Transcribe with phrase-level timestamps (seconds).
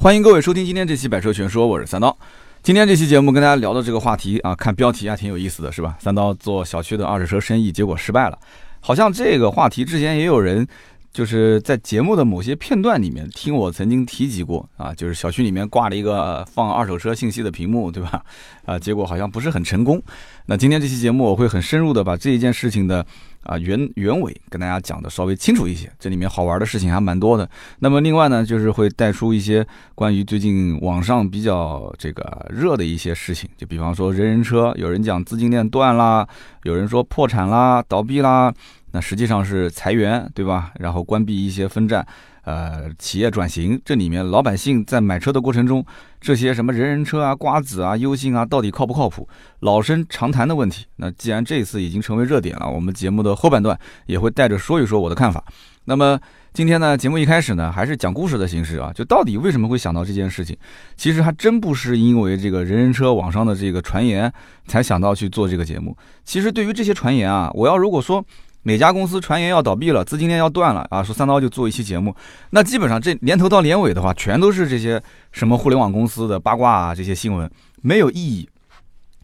[0.00, 2.16] 欢迎各位收听今天这期《百车全说》，我是三刀。
[2.62, 5.96] 今天这期节目跟大家聊的这个话题啊，看标题还挺有意思的，是吧？
[5.98, 8.38] 三刀做小区的二手车生意，结果失败了。
[8.78, 10.64] 好像这个话题之前也有人
[11.12, 18.22] 就是在节目的某些片段里面听我曾经提及过啊，就是小区里面挂了一个放二手车信息的屏幕，对吧？
[18.66, 20.00] 啊，结果好像不是很成功。
[20.46, 23.04] 那今天这期节目我会很深入的把这一件事情的。
[23.48, 27.48] 啊，原原委跟大家讲的稍微清楚一些，这里面好玩的事情还蛮多的。
[27.78, 36.28] 那么另外呢，就是会带出一些关于最近网上比较这个热的一些事情，就比方说人人车，有人讲资金链断啦，
[36.64, 38.52] 有人说破产啦、倒闭啦，
[38.92, 40.72] 那实际上是裁员，对吧？
[40.78, 42.06] 然后关闭一些分站。
[42.48, 45.84] 呃，企业转型，这里面老百姓在买车的过程中，
[46.18, 49.28] 这些什么人人车啊、瓜子啊、优信啊，到底靠不靠谱？
[49.60, 50.86] 老生常谈的问题。
[50.96, 55.44] 那既然这次已经成为热点了，我们节目的后半段也会带着说一说我的看法。
[55.84, 56.18] 那么
[56.54, 60.56] 今天呢，节目一开始呢，还是讲故事的形式啊，就到底为什么会想到这件事情？
[60.96, 64.32] 其实还真不是因为这个人人车网上的这个传言
[64.66, 65.94] 才想到去做这个节目。
[66.24, 68.24] 其实对于这些传言啊，我要如果说。
[68.64, 71.02] 哪家公司传言要倒闭了，资金链要断了啊？
[71.02, 72.14] 说三刀就做一期节目，
[72.50, 77.50] 那基本上这年头到年尾的话，全都是这些什么互联网公司的八卦啊，这些新闻
[77.80, 78.48] 没有意义。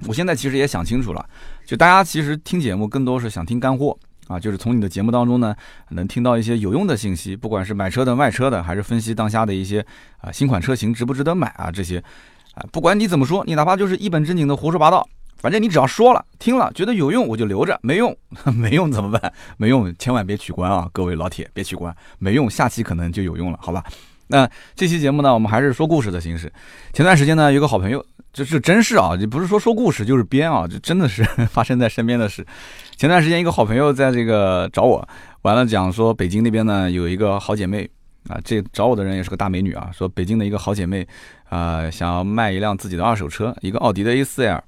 [0.06, 1.24] 我现在其实也想清楚了，
[1.66, 3.96] 就大家其实听节目更多是想听干货
[4.28, 5.54] 啊，就是从你的节目当中呢，
[5.90, 9.84] 能听到一些有用的信息，不管是买车的、卖车的，还是分析当下的一些
[10.18, 12.02] 啊新款车型值不值得买啊这些
[12.54, 15.06] 啊，不管你怎么说，你哪怕就是一本正经的胡说八道。
[15.36, 18.16] 反正你只要说了，听了觉得有用，我就留着；没用，
[18.56, 19.32] 没用怎么办？
[19.56, 20.88] 没用，千万别取关啊！
[20.92, 23.84] 各位老铁，别取关，没用，下期可能就有用了，好吧？
[24.28, 26.50] 那这期节目呢，我们还是说故事的形式。
[26.94, 32.44] 前段时间呢，有个好朋友，这是真事啊，这不是说说故事就是编啊，这真的是 发生在身边的事。
[32.96, 35.06] 前段时间一个好朋友在这个找我，
[35.42, 37.86] 完了讲说北京那边呢有一个好姐妹
[38.28, 41.06] 啊，这找我的人也是个大美女啊，说北京的一个好姐妹
[41.50, 44.60] 啊，想要卖一辆自己的二手车，一个奥迪的 A4L。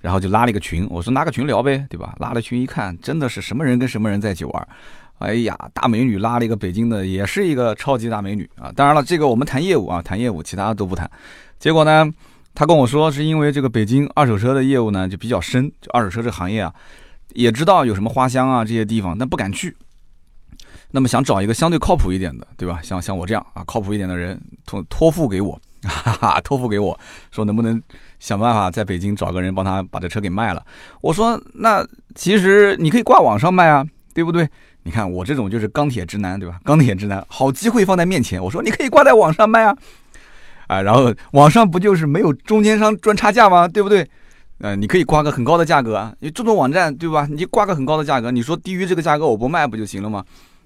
[0.00, 2.14] 然后就拉了一个群，我说拉个群聊呗，对吧？
[2.18, 4.68] 拉了群一看，真的是什么人跟什么人在一起玩。
[5.18, 8.72] 哎呀，大美女拉了一个北京的，也是一个超级大美女啊。
[8.74, 11.10] 当然了，这个我们谈业务啊，谈业务，其他的都不谈。
[11.58, 12.10] 结果呢，
[12.54, 16.72] 他跟我说是因为这个北京二手车的业务呢就比较深，就二手车这行业啊，
[17.34, 19.76] 也知道有什么花乡啊这些地方，但不敢去。
[20.90, 22.80] 那么想找一个相对靠谱一点的，对吧？
[22.82, 25.60] 像像我这样啊，靠谱一点的人托托付给我。
[25.84, 26.98] 哈哈，托付给我
[27.30, 27.82] 说能不能
[28.20, 30.64] 想办法在北京找个人帮他把这车给卖了？
[31.00, 34.48] 我说那其实你可以挂网上卖啊，对不对？
[34.84, 36.60] 你看我这种就是钢铁直男，对吧？
[36.64, 39.76] 钢铁直男，好机会放在面前，我说你可以挂在网上卖啊，
[40.68, 43.66] 啊，然后网上不就是没有中间商赚差价吗？
[43.66, 44.08] 对不对？
[44.58, 47.26] 呃，你可以挂个很高的价格，你这种网站对吧？
[47.30, 50.24] 你挂个很高的价格，你说低于这个价格我不卖不就行了吗？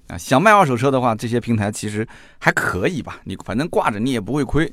[0.09, 2.07] 啊，想卖二手车的话，这些平台其实
[2.39, 3.21] 还可以吧？
[3.25, 4.73] 你反正挂着你也不会亏。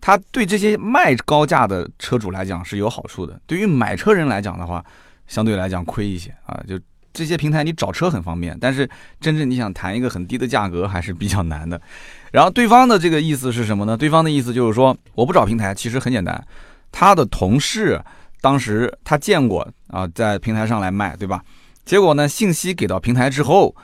[0.00, 4.84] 它对这些卖高价的车主来讲是有好处的，对于买车人来讲的话，
[5.26, 6.58] 相对来讲亏一些啊。
[6.68, 6.78] 就
[7.12, 8.88] 这些平台你找车很方便，但是
[9.20, 11.80] 真正你想谈一个很低的价格还是比较难的。
[12.30, 13.96] 然后对方的这个意思是什么呢？
[13.96, 16.46] 对方的意思就是说，我不找平台，其实很简单，
[16.92, 18.00] 他的同事
[18.40, 21.42] 当时他见过啊，在平台上来卖，对吧？
[21.84, 23.74] 结果呢，信息给到平台之后。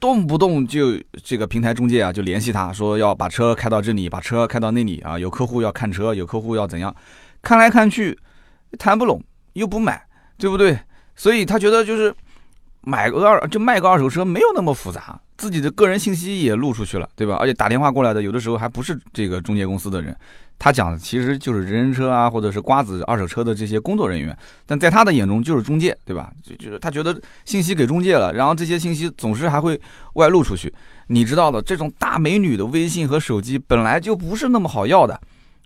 [0.00, 6.94] 动不动就这个平台中介啊，就联系他说要把车开到这里，把车开到那里啊，有客户要看车，有客户要怎样，
[7.42, 8.18] 看来看去
[8.78, 9.22] 谈不拢，
[9.54, 10.78] 又不买，对不对？
[11.16, 12.14] 所以他觉得就是
[12.88, 17.36] 买个二就卖个二手车没有那么复杂，自己的个人信息也露出去了，对吧？
[17.38, 20.16] 而且打电话过来的有的时候还不是这个中介公司的人。
[20.58, 26.32] 他讲的其实就是人人车啊，或者是瓜子二手车的这些工作人员，但在他的眼中就是中介，对吧？
[26.42, 29.78] 就就是他觉得信息给中介了，然后这些信息总是还会
[30.14, 30.72] 外露出去。
[31.08, 35.20] 你知道的，这种大美女的微信和手机本来就不是那么好要的，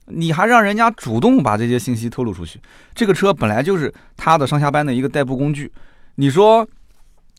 [0.06, 2.60] 你还让人家主动把这些信息透露出去，
[2.94, 5.72] 这个车本来就是他的上下班的一个代步工具，
[6.16, 6.68] 你说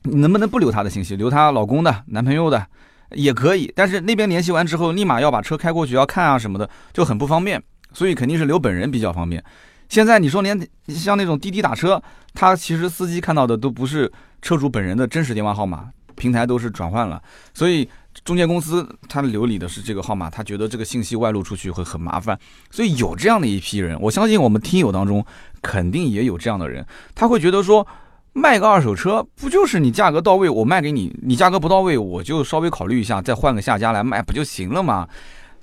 [0.03, 2.66] 能不能不留他的信息，留他老公的、男朋友的？
[3.12, 7.62] 也可以，但是那边联系完之后，立马要把车开过去要看啊什么的，就很不方便，
[7.94, 9.44] 所以肯定是留本人比较方便。
[9.88, 12.02] 现在你说连像那种滴滴打车，
[12.34, 14.11] 他其实司机看到的都不是
[14.41, 17.22] 车主本人的真实电话号码，平台都是转换了，
[17.53, 17.88] 所以
[18.26, 22.35] 中介公司他留你的是这个号码，他觉得这个信息外露出去会很麻烦，
[22.72, 25.23] 所以有这样的一批人，我相信我们听友当中
[25.61, 26.84] 肯定也有这样的人，
[27.14, 27.85] 他会觉得说。
[28.34, 35.08] 卖个二手车，不就是你价格到位，我卖给你；你价格不到位，我就稍微考虑一下，再换个下家来卖，不就行了吗？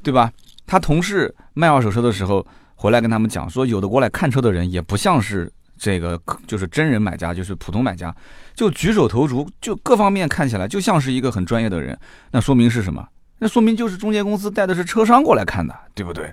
[0.02, 0.30] 对吧？
[0.66, 2.46] 他同事卖二手车的时候，
[2.76, 8.14] 回来跟他们讲说，有的过来看车的人也不像是这个，就是真人买家，就是普通买家，
[8.54, 11.98] 就举手投足，就各方面看起来就像是一个很专业的人。
[12.30, 13.04] 那说明是什么？
[13.40, 16.32] 那说明就是中介公司带的是车商过来看的，对不对？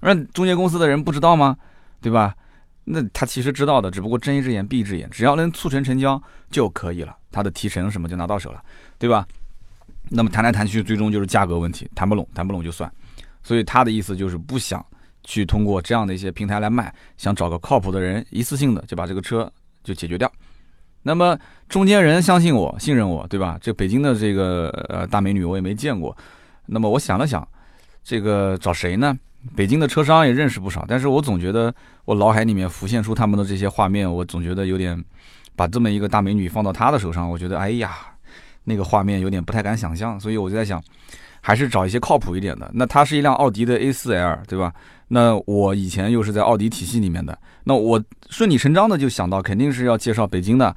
[0.00, 1.56] 那中介公司的人不知道吗？
[2.00, 2.34] 对吧？
[2.84, 6.20] 那他其实知道的，只不过睁一只眼闭一只眼，只要能促成成交
[6.50, 8.62] 就可以了，他的提成什么就拿到手了，
[8.98, 9.26] 对吧？
[10.10, 12.92] 那么谈来谈去，最终就是价格问题，谈不拢，谈不拢就算。
[13.42, 14.84] 所以他的意思就是不想
[15.22, 19.50] 去通过这样的一些平台来卖，想找个靠谱的人，一次性的就把这个车
[19.84, 20.30] 就解决掉。
[21.02, 21.38] 那么
[21.68, 23.58] 中间人相信我，信任我，对吧？
[23.60, 26.16] 这北京的这个呃大美女我也没见过。
[26.66, 27.46] 那么我想了想，
[28.04, 29.16] 这个找谁呢？
[29.54, 31.74] 北京的车商也认识不少，但是我总觉得
[32.04, 35.02] 我脑海里面浮现出他们的这些画面，我总觉得有点
[35.56, 37.90] 把这么一个大美女放到他的手上，我觉得哎呀。
[38.64, 40.80] 那个画面有点不太敢想象，所以我就在想，
[41.40, 42.70] 还是找一些靠谱一点的。
[42.72, 44.72] 那它是一辆奥迪的 A4L，对吧？
[45.08, 48.00] 那我以前又是在奥迪体系里面的，那我
[48.30, 50.72] 顺理成章的就想到，肯定是要介绍北京的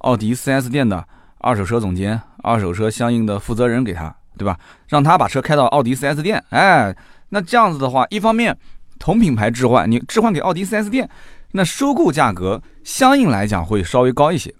[0.00, 1.02] 奥迪 4S 店的
[1.38, 4.58] 二手车总监、二手车相应的负责人给他，对吧？
[4.86, 6.44] 让他把车开到奥迪 4S 店。
[6.50, 6.94] 哎，
[7.30, 8.56] 那这样子的话，一方面
[8.98, 11.08] 同品牌置换，你置换给奥迪 4S 店，
[11.52, 14.54] 那收购价格相应来讲会稍微高一些。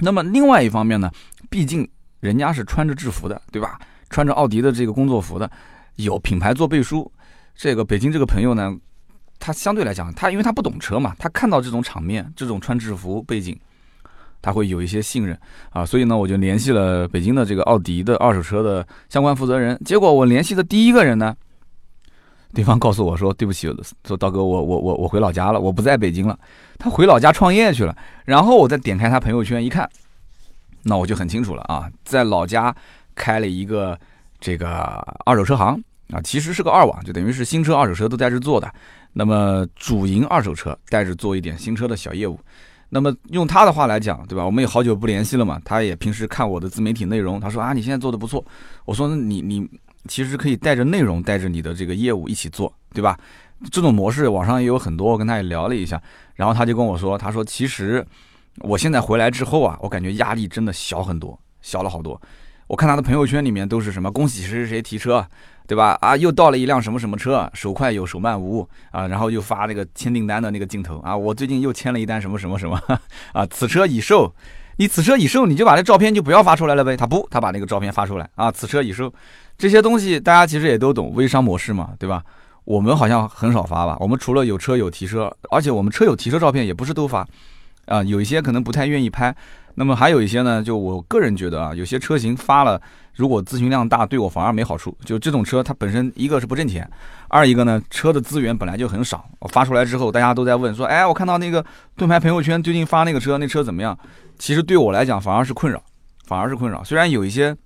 [0.00, 1.10] 那么另外一方面呢，
[1.50, 1.88] 毕竟
[2.20, 3.78] 人家是穿着制服的，对吧？
[4.10, 5.50] 穿着奥迪的这个工作服的，
[5.96, 7.10] 有品牌做背书。
[7.54, 8.74] 这个北京这个朋友呢，
[9.38, 13.58] 他相对来讲，他因为他不懂车嘛，他看到这种场面，这种穿制服背景，
[14.40, 15.38] 他会有一些信任
[15.70, 15.84] 啊。
[15.84, 19.78] 所以呢，我就联系了北京的这个奥迪的二手车的相关负责人。
[19.84, 21.36] 结果我联系的第一个人呢，
[22.54, 23.68] 对方告诉我说：“对不起，
[24.06, 26.38] 说刀哥，我我我我回老家了，我不在北京了，
[26.78, 29.88] 他回老家创业去了。”然后我再点开他朋友圈一看。
[30.82, 32.74] 那我就很清楚了啊，在老家
[33.14, 33.98] 开了一个
[34.40, 34.70] 这个
[35.26, 38.72] 二手车行啊，其实是个二网，就等于是新车、二手车都在这做的。
[39.12, 42.38] 那么主营二手车，带着做一点新车的小业务。
[42.88, 44.42] 那么用他的话来讲，对吧？
[44.46, 48.42] 我们也好久不联系了嘛，他也平时看我的自媒体内容，他说啊，你现在做的不错。
[48.86, 49.68] 我说你你
[50.06, 53.18] 其实可以带着内容，带着你的这个业务一起做，对吧？
[53.72, 56.00] 这种模式网上也有很多，我跟他也聊了一下，
[56.36, 58.06] 然后他就跟我说，他说其实。
[58.62, 62.20] 我现在回来之后啊，我感觉压力真的小很多，小了好多。
[62.66, 65.24] 我看他的朋友圈里面都是什么恭喜谁谁谁提车，
[65.64, 65.96] 对吧？
[66.00, 69.06] 啊，又到了一辆什么什么车，手快有，手慢无啊。
[69.06, 72.76] 然后又发那个签订单的那个镜头啊，我最近又签了一单什么什么什么
[73.32, 74.34] 啊，此车已售。
[74.78, 76.96] 你此车已售，你就把那照片就不要发出来了呗。
[76.96, 79.14] 他不，他把那个照片发出来啊，此车已售。
[79.58, 82.22] 这些东西大家其实也都懂，微商模式嘛，对吧？
[82.64, 83.96] 我们好像很少发吧？
[83.98, 87.26] 我们除了有车有提车，而且我们车有提车照片也不是都发。
[87.86, 89.34] 啊，有一些可能不太愿意拍，
[89.74, 92.80] 那么还有一些呢，就我个人觉得啊，有些车型发了，
[93.16, 94.94] 如果咨询量大，对我反而没好处。
[95.04, 96.88] 就这种车，它本身一个是不挣钱，
[97.28, 99.28] 二一个呢，车的资源本来就很少。
[99.38, 101.64] 我发出来之后，大家都在问说，哎，我看到那个
[101.96, 103.98] 盾牌朋友圈最近发那个车，那车怎么样？
[104.38, 105.82] 其实对我来讲反而是困扰，
[106.26, 106.84] 反而是困扰。
[106.84, 107.56] 虽然有一些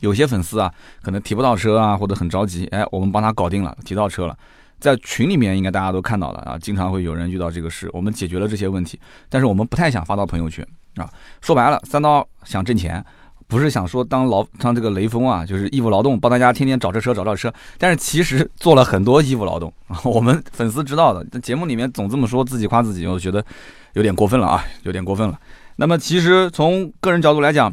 [0.00, 4.36] 有些粉丝啊，可能提不到车啊，或者很着急，哎，我们帮他搞定了，提到车了。
[4.78, 8.98] 在群里面应该大家都看到了啊，经常会有人遇到这个事，我们解决了这些问题，
[9.28, 10.66] 但是我们不太想发到朋友圈
[10.96, 11.06] 啊。
[11.42, 13.04] 说白了，三刀想挣钱，
[13.46, 17.52] 不是想说当劳当这个雷锋啊，就是义务劳动，帮大家天天找这车找这车。
[17.76, 19.70] 但是其实做了很多义务劳动，
[20.02, 21.38] 我们粉丝知道的。
[21.40, 23.44] 节目里面总这么说自己夸自己，我觉得
[23.92, 25.38] 有点过分了啊，有点过分了。
[25.76, 27.70] 那么其实从个人角度来讲。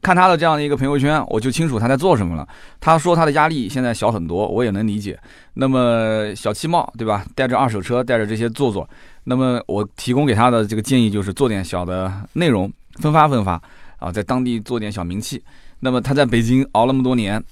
[0.00, 2.46] 看他的这样的一个朋友圈，我就清楚他在做什么了。
[2.80, 5.18] 他说他的压力现在小很多，我也能理解。
[5.54, 7.24] 那么小气帽，对吧？
[7.34, 8.88] 带着二手车，带着这些做做。
[9.24, 13.60] 那么我提供给他的这个建议就是做点小的内容，分发分发
[13.98, 15.42] 啊，在当地做点小名气。
[15.80, 17.42] 那么他在北京熬那么多年，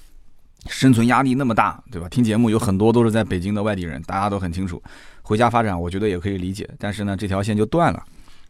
[0.67, 2.07] 生存压力那么大，对吧？
[2.09, 4.81] 听节目有很多都是在北京的外地人，大家都很清楚。
[5.21, 6.69] 回家发展，我觉得也可以理解。
[6.79, 8.01] 但是呢，这条线就断了。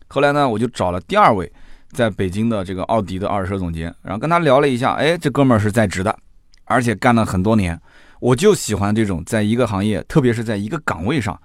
[0.08, 1.52] 后来呢，我就找了第二位。
[1.92, 6.16] 在北京的这个奥迪的二手车总监，然后跟他聊了一下，哎，这哥们儿是在职的，
[6.66, 7.80] 而且干了很多年。
[8.20, 11.40] 我就喜欢这种在一个行业，特别是在一个岗位上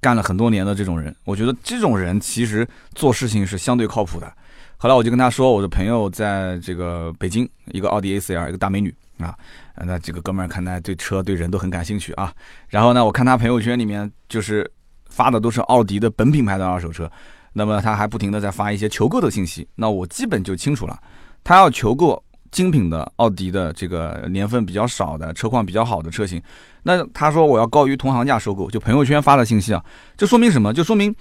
[0.00, 1.14] 干了很多年的这种人。
[1.24, 4.32] 我觉得这种人其实做事情是相对靠谱的。
[4.76, 9.34] 后来我就跟他说，我的朋友在这个北京，一个奥迪 A4L，一个大美女啊。
[9.76, 12.32] 那这个哥们儿看来对车对人都很感兴趣啊。
[12.68, 14.68] 然后呢，我看他朋友圈里面就是
[15.08, 17.10] 发的都是奥迪的本品牌的二手车。
[17.58, 21.00] 那么他还不停的在发一些求购的信息，那我基本就清楚了，
[21.42, 26.38] 他要求购精品的奥迪的这个年份比较少的车况比较好的车型，
[26.82, 29.82] 那他说我要高于同行价收购，就朋友圈发的信息啊，
[30.18, 30.70] 这说明什么？
[30.70, 31.14] 就说明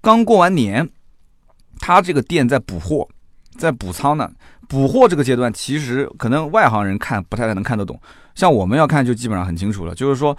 [0.00, 0.88] 刚过完年，
[1.80, 3.06] 他这个店在补货，
[3.58, 4.30] 在补仓呢。
[4.66, 8.00] 补货这个阶段，其实可能外行人看不太能看得懂，
[8.34, 10.34] 像我们要看就基本上很清楚了，就是说。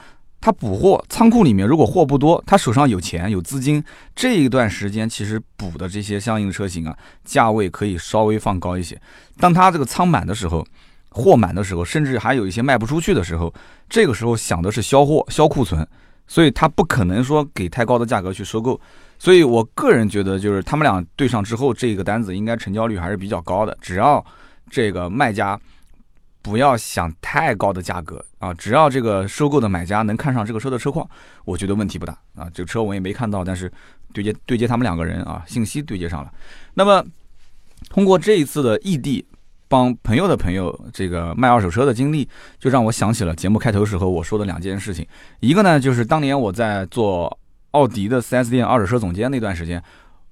[0.46, 3.84] 他补货，仓库里面如果货不多，他手上有钱有资金，
[4.16, 8.96] 这一段时间其实补的这些相应车型啊，价位可以稍微放高一些。
[9.40, 10.64] 当他这个仓满的时候，
[11.10, 13.52] 货满的时候，甚至还有一些卖不出去的时候，
[13.90, 15.84] 这个时候想的是销货、销库存，
[16.28, 18.80] 所以他不可能说给太高的价格去收购。
[19.18, 23.76] 所以我个人觉得，就是他们俩对上之后，这个单子应该成交率还是比较高的。
[23.82, 24.24] 只要
[24.70, 25.60] 这个卖家
[26.46, 31.10] 不要想太高的价格啊，只要这个收购的买家能看上这个车的车况，
[31.44, 32.48] 我觉得问题不大啊。
[32.54, 33.72] 这个车我也没看到，但是
[34.14, 36.32] 对接对接他们两个人啊，信息对接上了。
[36.76, 37.04] 那么
[37.90, 39.26] 通过这一次的异地
[39.68, 45.04] 帮朋友的朋友这个卖二手车的经历，就让我想起了节目开头时候我说的两件事情。
[45.40, 47.36] 一个呢，就是当年我在做。
[47.72, 49.84] 奥迪的 4S 店二手车总监那段时间，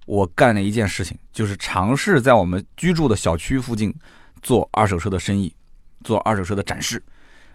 [0.06, 3.94] 我干了一件事情，就是尝试在我们居住的小区附近
[4.42, 5.54] 做二手车的生意，
[6.04, 7.02] 做二手车的展示。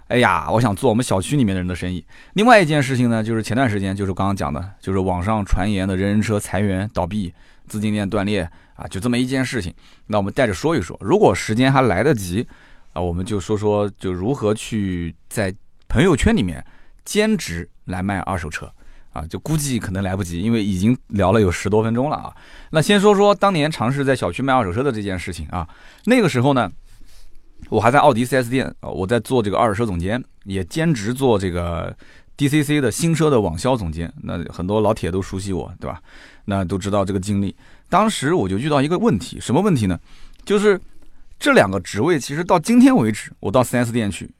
[0.08, 2.02] 哎呀，我想做我们小区里面的人的生意。
[2.32, 7.32] 另外一件事情呢，就是前段时间，就是刚刚讲的，就是网上传言的人人车裁员倒闭、
[7.66, 9.74] 资金链断裂啊，就这么一件事情。
[10.06, 12.46] 那我们带着说一说，如果时间还来得及
[12.94, 15.54] 啊，我们就说说就如何去在
[15.88, 16.64] 朋友圈里面
[17.04, 18.72] 兼职来卖二手车。
[19.14, 22.32] 啊，就估计可能来不及，因为已经聊了有十多分钟了啊。
[22.70, 25.66] 那先说说当年尝试在小区卖二手车的这件事情啊。
[26.04, 26.70] 那个时候呢，
[27.68, 31.94] 我还在奥迪 4S 店啊，我在做这个二手车总监，也兼职做这个
[32.36, 34.12] DCC 的新车的网销总监。
[34.22, 36.00] 那很多老铁都熟悉我，对吧？
[36.46, 37.54] 那都知道这个经历。
[37.88, 39.98] 当时我就遇到一个问题，什么问题呢？
[40.44, 40.80] 就是
[41.38, 44.30] 这两个职位，其实到今天为止，我到 4S 店去。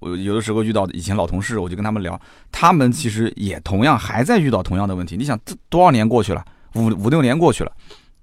[0.00, 5.16] 我有的时候遇到以前老同事，我就跟他们聊，他们其实也同样还在遇到同样的问题。
[5.16, 7.72] 你想，这多少年过去了，五五六年过去了，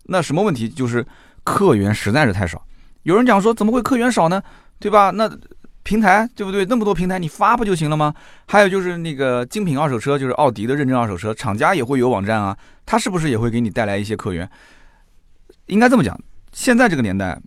[0.05, 0.67] 那什么问题？
[0.67, 1.05] 就是
[1.43, 2.61] 客源实在是太少。
[3.03, 4.41] 有人讲说，怎么会客源少呢？
[4.79, 5.11] 对吧？
[5.11, 5.29] 那
[5.83, 6.65] 平台对不对？
[6.65, 8.13] 那么多平台，你发不就行了吗？
[8.47, 14.49] 还有就是那个精品二手车，就是奥迪的认证二手车，厂家也会有网站啊，它是不是也会给你带来一些客源？
[15.67, 16.19] 应该这么讲，
[16.51, 17.39] 现在这个年代，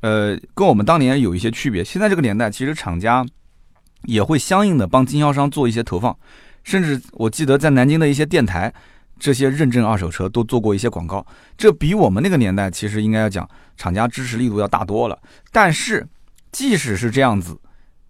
[0.00, 1.82] 呃，跟我们当年有一些区别。
[1.84, 3.24] 现在这个年代，其实厂家。
[4.06, 6.12] 也会相应的帮经销商做一些投放，
[6.64, 8.74] 甚至我记得在南京的一些电台，
[9.22, 11.24] 这些认证二手车都做过一些广告。
[11.56, 15.16] 这比我们那个年代其实应该要讲厂家支持力度要大多了。
[15.52, 16.04] 但是
[16.50, 17.56] 即使是这样子，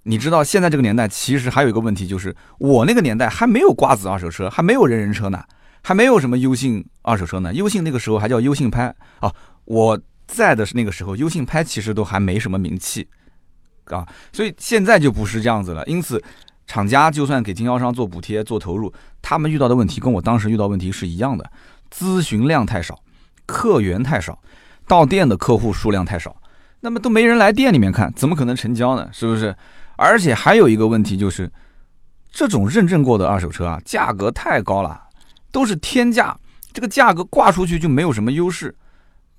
[0.04, 5.45] 你知道现在这个年代其实还有一个问题，就是我那个年代还没有瓜子二手车，还没有人人车呢，
[5.83, 7.52] 还没有什么优信二手车呢。
[7.52, 9.31] 优信那个时候还叫优信拍啊，
[9.66, 13.07] 我在的是那个时候，优信拍其实都还没什么名气。
[13.87, 15.85] 啊，所以现在就不是这样子了。
[15.87, 16.23] 因此，
[16.66, 21.50] 厂家就算给经销商做补贴、做投入，他们遇到的问题跟我当时遇到问题是一样的：
[21.95, 22.99] 咨询量太少，
[23.45, 24.38] 客源太少，
[24.87, 26.35] 到店的客户数量太少，
[26.81, 29.09] 那么都没人来店里面看，怎么可能成交呢？
[29.12, 29.54] 是不是？
[29.97, 31.52] 而且还有一个问题就是，
[32.31, 35.02] 这种认证过的二手车啊，价格太高了，
[35.50, 36.37] 都是天价，
[36.73, 38.75] 这个价格挂出去就没有什么优势，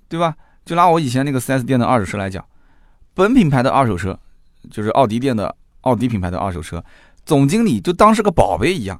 [0.07, 0.35] 对吧？
[0.65, 2.45] 就拿我以前那个 4S 店的二手车来讲，
[3.13, 4.19] 本品牌的二手车。
[4.71, 6.81] 就是奥迪店的奥迪品牌的二手车，
[7.25, 8.99] 总经理就当是个宝贝一样，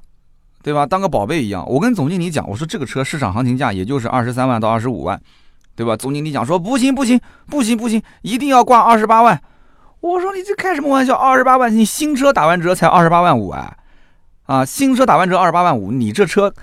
[0.62, 0.86] 对吧？
[0.86, 1.66] 当个宝贝一样。
[1.68, 5.22] 我跟总经理讲，我说这个车市场行情价也就是二十三万到二十五万，
[5.76, 5.98] 对吧？
[5.98, 9.42] 总经理讲说不行不行不行不行，一定要挂二十八万。
[10.00, 11.16] 我说你这开什么玩笑？
[11.16, 13.76] 二十八万，你新车打完折才二十八万五啊！
[14.44, 16.54] 啊，新车打完折二十八万五，你这车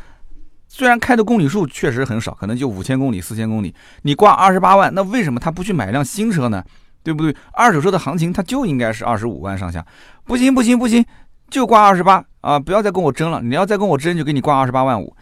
[0.68, 6.62] 虽然开的公里数确实很少，可能就五千公里、四千公里，你挂二十八万，那为什么他不去买辆新车呢？
[7.02, 7.34] 对不对？
[7.54, 9.82] 二手车的行情它就应该是二十五万上下，
[10.24, 11.02] 不行不行不行，
[11.50, 12.58] 就挂二十八啊！
[12.58, 15.14] 不要再跟我争了，你要再跟我争，就给你挂二十八万五。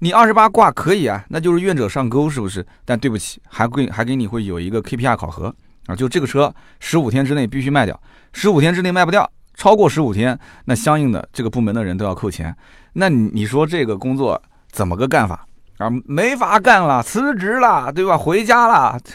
[0.00, 2.66] 你二十八挂可以啊，那就是愿者上钩，是不是？
[2.84, 5.54] 但对不起，还会还给你会有一个 KPI 考核
[5.86, 7.98] 啊，就这个车十五天之内必须卖掉，
[8.32, 12.54] 十五天之内卖不掉，超过十五天，那相应的这个部门的人都要扣钱。
[12.92, 15.46] 那你你说这个工作怎么个干法
[15.78, 15.88] 啊？
[16.04, 18.18] 没法干了，辞职了，对吧？
[18.18, 18.98] 回家了。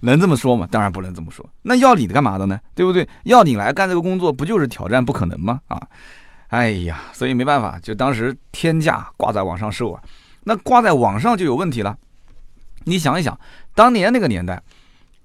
[0.00, 0.68] 能这么说吗？
[0.70, 1.48] 当然不能这么说。
[1.62, 2.58] 那要你干嘛的呢？
[2.74, 3.08] 对不对？
[3.24, 5.60] 要你来干这个工作，不就是挑战不可能吗？
[5.68, 5.80] 啊，
[6.48, 10.02] 哎呀，所以没办法，就当时天价挂在网上售啊。
[10.44, 11.96] 那挂在网上就有问题了。
[12.84, 13.38] 你想一想，
[13.74, 14.62] 当年那个年代，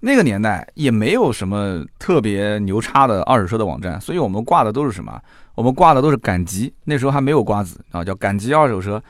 [0.01, 5.22] 那个年代也没有什么特别牛叉的二手车的网站，所以我们挂的都是什么？
[5.56, 6.74] 我们挂的都是赶集。
[6.84, 9.01] 那时候还没有瓜子啊，叫赶集二手车。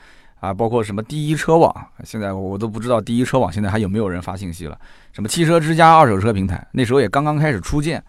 [0.44, 1.74] 啊，包括什么第一车网，
[2.04, 4.78] 现在我都不知道第一车网现在还有没有人发信息了。
[5.10, 8.04] 什么汽车之家二手车平台，那时候也刚刚开始出建，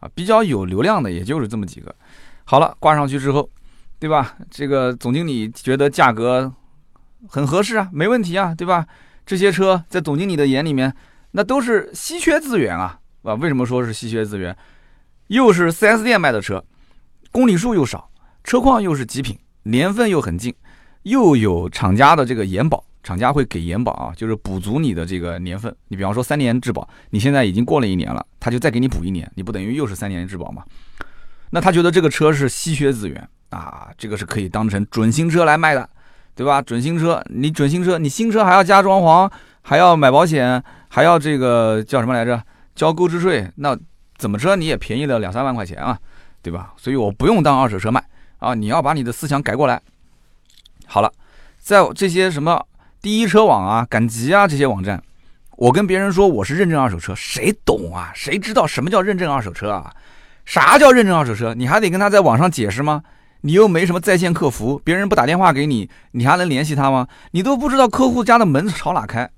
[0.00, 1.94] 啊，比较有流量的也就是这么几个。
[2.44, 3.48] 好了，挂上去之后，
[3.98, 4.36] 对吧？
[4.50, 6.52] 这个总经理觉得价格
[7.26, 8.86] 很合适啊，没问题啊，对吧？
[9.24, 10.94] 这些车在总经理的眼里面，
[11.30, 14.54] 那都是稀缺资源啊，啊，为什么说是稀缺资源？
[15.28, 16.62] 又是 4S 店卖的车，
[17.32, 18.10] 公里数又少，
[18.44, 20.54] 车况又是极品，年份又很近。
[21.08, 25.74] 又有厂家的这个延保，厂家会给延保啊，就是补足你的这个年份。
[25.88, 30.62] 你比方说三年质保，你现在已经过了一年了，他就再给你补一年，你不等于又是三年质保吗？
[31.50, 35.88] 那他觉得这个车是稀缺资源啊，这个是可以当成准新车来卖的，
[36.34, 36.60] 对吧？
[36.60, 39.30] 准新车，你准新车，你新车还要加装潢，
[39.62, 42.42] 还要买保险，还要这个叫什么来着？
[42.74, 43.76] 交购置税，那
[44.18, 45.98] 怎么着你也便宜了两三万块钱啊，
[46.42, 46.74] 对吧？
[46.76, 48.04] 所以我不用当二手车卖
[48.38, 49.80] 啊，你要把你的思想改过来。
[50.90, 51.12] 好了，
[51.58, 52.64] 在这些什么
[53.02, 55.02] 第一车网啊、赶集啊这些网站，
[55.56, 58.10] 我跟别人说我是认证二手车，谁懂啊？
[58.14, 59.94] 谁知道什么叫认证二手车啊？
[60.46, 61.52] 啥叫认证二手车？
[61.52, 63.02] 你还得跟他在网上解释吗？
[63.42, 67.06] 你又没什么在线客服，别人不打电话给你，你还能联系他吗？
[67.32, 69.30] 你都不知道客户家的门朝哪开，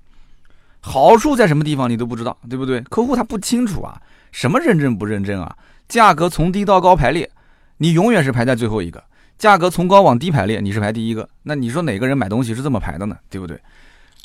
[0.79, 2.79] 好处在什么地方你都不知道，对不对？
[2.81, 5.55] 客户他不清楚啊，什么认证不认证啊？
[5.87, 7.29] 价格从低到高排列，
[7.77, 8.99] 你永远是排在最后一个；
[9.41, 11.27] 价格从高往低排列，你是排第一个。
[11.41, 13.17] 那你说哪个人买东西是这么排的呢？
[13.27, 13.59] 对不对？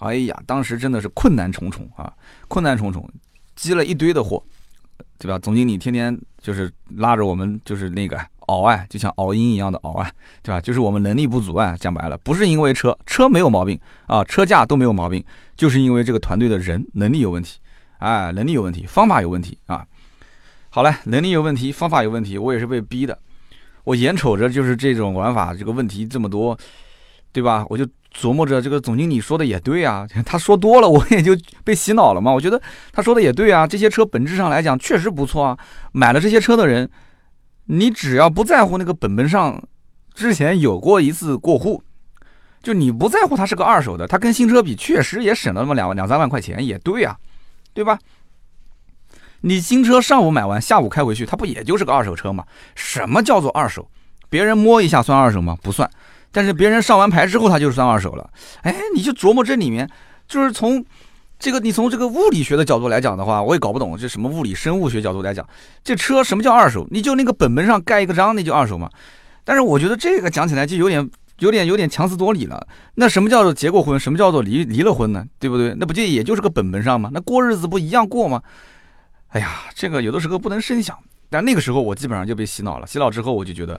[0.00, 2.12] 哎呀，当时真的是困难重重啊，
[2.48, 3.08] 困难重重，
[3.54, 4.42] 积了一堆的货。
[5.18, 5.38] 对吧？
[5.38, 10.10] 总经理天天就是拉着我们，就是那个熬啊，就像熬鹰一样的熬啊，
[10.42, 10.60] 对吧？
[10.60, 11.74] 就是我们能力不足啊。
[11.80, 15.24] 讲白了，不是因为车车没有毛病啊，车架都没有毛病，
[15.56, 17.58] 就是因为这个团队的人能力有问题，
[18.00, 19.86] 哎，能力有问题，方法有问题啊。
[20.68, 23.18] 好嘞，能力有问题，方法有问题，我也是被逼的。
[23.86, 26.58] 我眼瞅着就是这种玩法，这个问题这么多，
[27.32, 27.64] 对吧？
[27.70, 27.86] 我就。
[28.18, 32.32] 琢磨着这个总经理说的也对啊， 他说多了我也就被洗脑了嘛。
[32.32, 32.58] 我觉得
[32.90, 35.58] 他说的也对啊，这些车本质上来讲确实不错啊。
[35.92, 36.88] 买了这些车的人，
[37.66, 39.62] 你只要不在乎那个本本上
[40.14, 41.82] 之前有过一次过户，
[42.62, 47.14] 就你不在乎它是个二手的，它跟新车比确实也省了那么两两三万块钱，也对啊，
[47.74, 47.98] 对吧？
[49.46, 52.42] 你新车上午买完，下午开回去，它不也就是个二手车吗？
[52.74, 53.88] 什么叫做二手？
[54.28, 55.56] 别人摸一下算二手吗？
[55.62, 55.88] 不算。
[56.32, 58.28] 但是别人上完牌之后，它就算二手了。
[58.62, 59.88] 哎，你就琢磨这里面，
[60.26, 60.84] 就是从
[61.38, 65.48] 这个你从这个物理学的角度来讲的话，我也搞不懂这什么物理生物学角度来讲，
[65.84, 66.84] 这车什么叫二手？
[66.90, 68.90] 你就那个本本上盖一个章，那就二手嘛。
[69.44, 72.66] 但是我觉得这个讲起来就有点有点有点强词夺理了。
[72.96, 74.00] 那什么叫做结过婚？
[74.00, 75.24] 什么叫做离离了婚呢？
[75.38, 75.72] 对不对？
[75.78, 77.10] 那不就也就是个本本上吗？
[77.14, 78.42] 那过日子不一样过吗？
[79.36, 80.98] 哎呀，这个有的时候不能深想。
[81.28, 82.86] 但那个时候我基本上就被洗脑了。
[82.86, 83.78] 洗脑之后，我就觉得，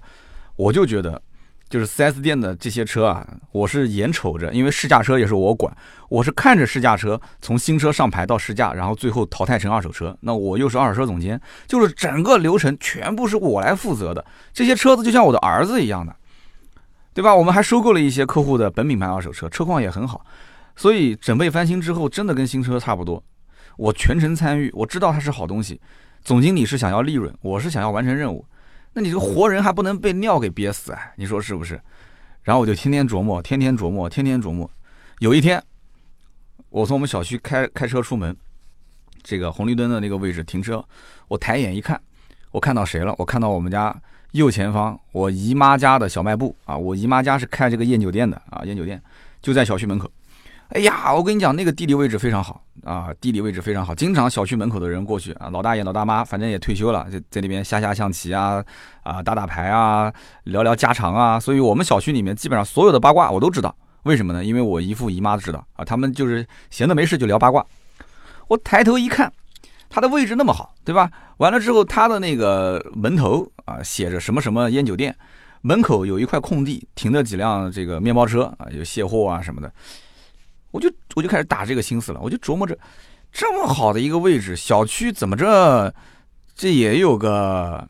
[0.56, 1.20] 我就觉得。
[1.68, 5.76] 就是 4S 店的这些车啊，我是眼瞅着，因为试驾车也是我管，
[6.10, 10.16] 我是看着试驾车从新车上牌到试驾，然后最后淘汰成二手车。
[10.22, 14.24] 那我又是二手车总监，就是整个流程全部是我来负责的。
[14.54, 16.16] 这些车子就像我的儿子一样的，
[17.16, 17.36] 对吧？
[17.36, 20.26] 我们还收购了一些客户的本品牌二手车，车况也很好，
[20.78, 23.22] 所以整备翻新之后，真的跟新车差不多。
[23.78, 25.80] 我全程参与，我知道它是好东西。
[26.22, 28.46] 总经理是想要利润，我是想要完成任务。
[28.94, 31.00] 那你这个活人还不能被尿给憋死啊？
[31.16, 31.80] 你说是不是？
[32.44, 34.70] 然后我就天天琢磨，天天琢磨，天天琢磨。
[35.20, 35.64] 有一天，
[36.70, 38.36] 我从我们小区开开车出门，
[39.22, 40.84] 这个红绿灯的那个位置停车，
[41.28, 42.02] 我抬眼一看，
[42.52, 43.14] 我看到谁了？
[43.18, 43.96] 我看到我们家
[44.32, 46.76] 右前方我姨妈家的小卖部啊！
[46.76, 49.02] 我姨妈家是开这个宴酒店的啊，宴酒店
[49.42, 50.12] 就在小区门口。
[50.70, 58.64] 哎呀，我跟你讲，那个地理位置非常好啊，地理位置非常好，经常小区门口的人过去啊，老大爷、老大妈，反正也退休了，就在那边下下象棋啊，
[59.04, 60.12] 啊，打打牌啊，
[60.46, 61.38] 聊聊家常啊。
[61.38, 63.76] 所以，我们小区里面基本上所有的八卦我都知道。
[64.04, 64.46] 为什么呢？
[64.46, 67.66] 因为我姨父姨妈都知道啊，他们就是闲的没事就聊八卦。
[68.48, 69.30] 我抬头一看，
[69.90, 71.12] 他的位置那么好，对吧？
[71.38, 75.14] 完了之后，他的那个门头啊，写着什么什么烟酒店，
[75.62, 79.70] 门口有一块空地，停了几辆这个面包车啊，有卸货啊什么的。
[80.72, 82.78] 我就我就开始打这个心思了，我就琢磨着，
[83.32, 85.94] 这么好的一个位置，小区怎么着，
[86.56, 87.88] 这也有个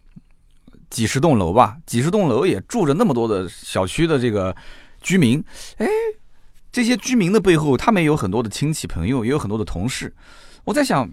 [0.90, 1.78] 几十栋楼吧？
[1.86, 4.56] 几十栋楼也住着那么多的小区的这个
[5.02, 5.44] 居民，
[5.78, 5.88] 哎，
[6.72, 10.14] 这些居民的背后，他们有很多的亲戚朋友，也有很多的同事。
[10.64, 11.10] 我在想，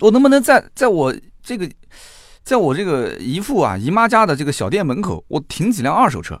[0.00, 1.68] 我能不能在在我这个，
[2.42, 6.40] 在我这个姨父啊姨妈家的这个小店门口，我停几辆二手车？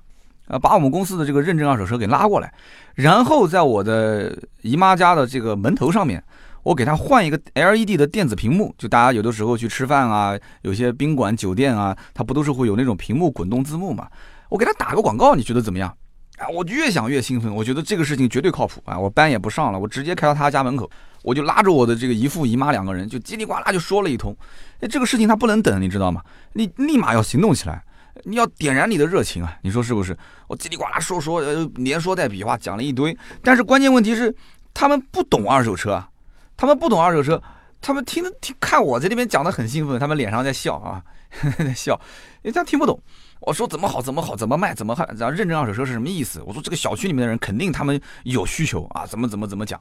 [0.50, 2.52] 啊，把我们公司的这个认证二手车给拉过来，
[2.94, 6.22] 然后在我的姨妈家的这个门头上面，
[6.64, 8.74] 我给他换一个 LED 的电子屏幕。
[8.76, 14.08] 就大家有的时候去吃饭啊，有些宾馆酒店啊，它不都是会有那种屏幕滚动字幕嘛？
[14.48, 15.94] 我给他打个广告，你觉得怎么样？
[16.38, 18.98] 啊，我越想越兴奋，我觉得这个事情绝对靠谱啊！
[18.98, 20.90] 我班也不上了，我直接开到他家门口，
[21.22, 24.36] 我就拉着我的这个姨父姨妈两个人，就叽里呱啦就说了一通。
[24.80, 26.22] 哎，这个事情他不能等，你知道吗？
[26.54, 27.84] 你立马要行动起来。
[28.24, 29.56] 你要点燃你的热情啊！
[29.62, 30.16] 你说是不是？
[30.46, 34.34] 我叽里呱啦说说，呃，连说带比划讲了一堆，但是关键问题是，
[34.72, 36.08] 他们不懂二手车啊，
[36.56, 37.42] 他们不懂二手车，
[37.80, 41.02] 他们听听看我在那边讲的很兴奋，他们脸上在笑啊，
[41.58, 42.00] 在笑，
[42.42, 43.00] 因为他听不懂。
[43.40, 46.42] 我说怎么好怎么好怎么卖怎么还然后认证二手车是什么意思？
[46.46, 49.80] 我说这个小区里面的人肯定他们有需求啊，怎么怎么怎么讲，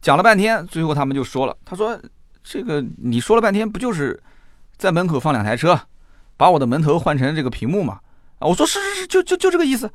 [0.00, 2.00] 讲了半天，最后他们就说了，他说
[2.42, 4.18] 这个你说了半天不就是
[4.78, 5.78] 在门口放两台车，
[6.40, 8.00] 把我的门头换成这个屏幕嘛？
[8.38, 9.92] 啊，我说是是是，就就就这个意思，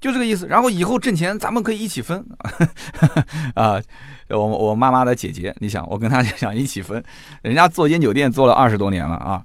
[0.00, 0.48] 就这个意思。
[0.48, 2.26] 然后以后挣钱咱们可以一起分
[3.54, 3.80] 啊。
[4.28, 7.00] 我我妈妈的姐姐，你想我跟她想一起分，
[7.42, 9.40] 人家做烟酒店做了二十多年了啊。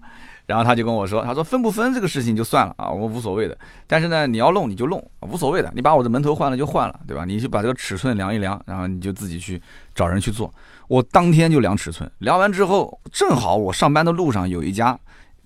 [0.48, 3.56] 然后他就跟我说，他说分不分这个事情就算了啊，我无所谓的。
[3.86, 5.72] 但是呢，你要弄你就弄，无所谓的。
[5.76, 7.24] 你把我的门头换了就换了，对吧？
[7.24, 9.62] 你就把这个尺寸量一量，然后你就自己去
[9.94, 10.52] 找人去做。
[10.88, 14.98] 我当天就量尺寸，量完之后，正好我上班的路上有一家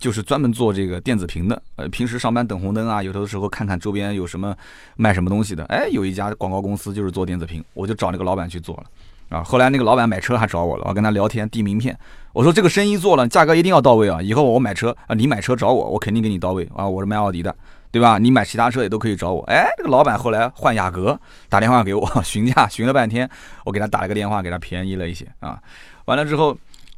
[0.04, 1.62] 就是专门做这个电子屏的。
[1.78, 4.54] 呃，平时上班等红灯啊，有的时候看看周边有什么
[4.98, 5.64] 卖什么东西的。
[5.68, 8.84] 哎，有一家广告公司就是做电子屏，我就找那个老板去做了。
[9.30, 11.98] 啊，后来那个老板买车还找我了，我跟他聊天递名片，
[12.34, 14.22] 我说这个生意做了，价格一定要到位啊！
[14.22, 16.86] 以后我买车啊，你买车找我，我肯定给你到位啊！
[16.86, 17.56] 我是卖奥迪的，
[17.90, 18.18] 对吧？
[18.18, 19.42] 你买其他车也都可以找我。
[19.46, 23.28] 哎，这个老板后来换雅阁，打电话给我 询价，询了半天，
[23.64, 25.58] 我给他打了个电话，给他便宜了一些啊。
[26.06, 26.56] 完了之后，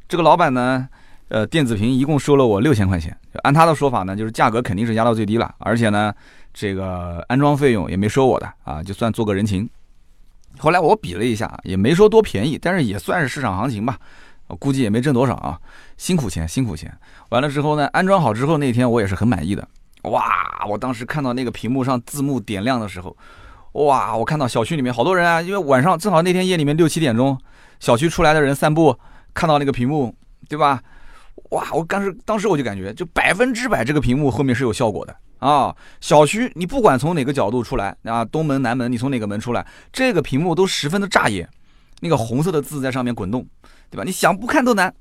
[0.08, 0.86] 这个老板呢，
[1.28, 6.14] 呃，电子屏一共收了我六千块钱，按他的说法呢，就是价格肯定是压到最低了，而且呢，
[6.54, 9.68] 这个安装费用也没收我的啊，就算做个人情。
[10.58, 13.98] 后来我比了一下，也没说多便宜，但是也算是市场行情吧。
[14.46, 15.58] 我估计也没挣多少啊，
[15.96, 16.96] 辛苦钱，辛苦钱。
[17.30, 19.68] 完了之后呢，安装好之后那天我也是很满意的。
[20.02, 23.16] 哇，我当时看到那个屏幕上字幕点亮的时候，
[23.72, 27.36] 哇，我看到小区里面好多人啊，因为晚上正好那天夜里面六七点钟，
[27.80, 28.96] 小区出来的人散步，
[29.34, 30.14] 看到那个屏幕，
[30.48, 30.80] 对吧？
[31.50, 35.16] 哇，我当时当时我就感觉，就百分之百这个屏幕后面是有效果的。
[35.38, 41.48] 啊，小区你不管从哪个角度出来啊，东门南门，你从哪个门出来，这个屏幕都十分的扎眼，
[42.00, 43.46] 那个红色的字在上面滚动，
[43.90, 44.02] 对吧？
[44.04, 44.92] 你想不看都难。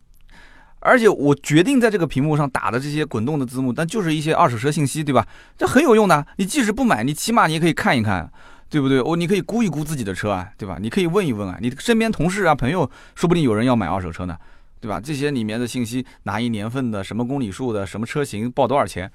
[0.82, 5.26] 而且我决定在这个屏幕上打的这些滚动的字幕，但就是一些二手车信息，对吧？
[5.58, 6.28] 这很有用的。
[6.38, 8.30] 你即使不买，你起码你也可以看一看，
[8.70, 9.00] 对不对？
[9.00, 10.78] 哦，你可以估一估自己的车啊，对吧？
[10.80, 14.38] 你可以问一问啊，你身边同事啊、朋友，说不定有人要买二手车呢，
[14.86, 15.02] 对吧？
[15.04, 19.12] 这些里面的信息，哪一年份的，什么公里数的，什么车型，报多少钱？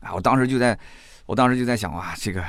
[0.00, 0.14] 啊！
[0.14, 0.78] 我当时就在，
[1.26, 2.42] 我当时就在想哇，这个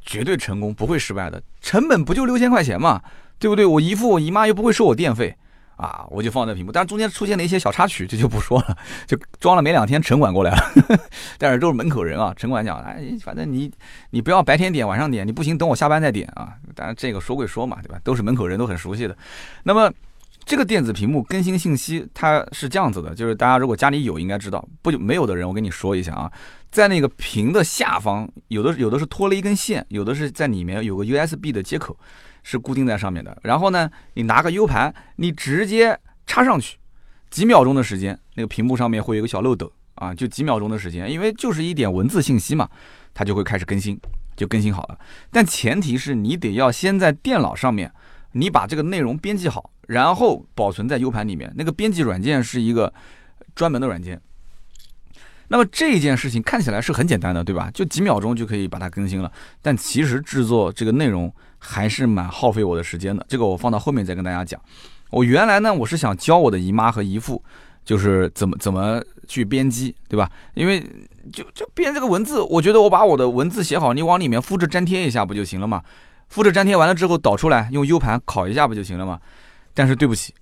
[0.00, 1.42] 绝对成功，不会失败的。
[1.60, 3.02] 成本不就六千块钱嘛，
[3.38, 3.66] 对不对？
[3.66, 5.36] 我姨父我姨妈又不会收我电费
[5.76, 6.72] 啊，我就放在屏幕。
[6.72, 8.78] 但是中间出现了一些小插曲，这就不说了。
[9.06, 10.98] 就装了没两天，城管过来了，
[11.36, 12.32] 但是都是门口人啊。
[12.34, 13.70] 城管讲，哎，反正你
[14.08, 16.54] 你不要白天点，晚上点，你不行，等我下班再点啊。
[16.74, 18.00] 当然这个说归说嘛，对吧？
[18.02, 19.14] 都是门口人都很熟悉的。
[19.62, 19.92] 那么。
[20.44, 24.66] 这个电子屏幕更新信息，它是这样子的，就是大家如果家里有，应该知道。
[24.82, 26.30] 不没有的人，我跟你说一下啊，
[26.70, 31.96] 在那个屏的下方，有的有的是拖了一根线，有的是在里面有个 USB 的接口，
[32.42, 33.36] 是固定在上面的。
[33.42, 36.76] 然后呢，你拿个 U 盘，你直接插上去，
[37.30, 42.68] 几秒钟的时间，那个屏幕上面会有个小漏斗啊，就几秒钟的时间，因为就是一点文字信息嘛，
[43.14, 43.98] 它就会开始更新，
[44.36, 44.98] 就更新好了。
[45.30, 47.90] 但前提是你得要先在电脑上面，
[48.32, 49.70] 你把这个内容编辑好。
[49.88, 52.92] 然后保存在 U 盘里面，那个编辑软件是一个
[53.54, 54.20] 专门的软件。
[55.48, 57.70] 那么这件事情看起来是很简单的，对吧？
[57.74, 59.30] 就几秒钟就可以把它更新了。
[59.60, 63.24] 但其实制作这个内容还是蛮耗费我的时间的。
[63.28, 64.60] 这个我放到后面再跟大家讲。
[65.10, 67.40] 我原来呢，我是想教我的姨妈和姨父，
[67.84, 70.28] 就是怎么怎么去编辑，对吧？
[70.54, 70.80] 因为
[71.30, 75.82] 就就编这个文字，我觉得我把我的文字写好，你往里面复制粘贴一下不就行了吗？
[76.30, 79.20] 复制粘贴完了之后导出来，用 U 盘拷一下不就行了吗？
[79.74, 80.32] 但是对不起，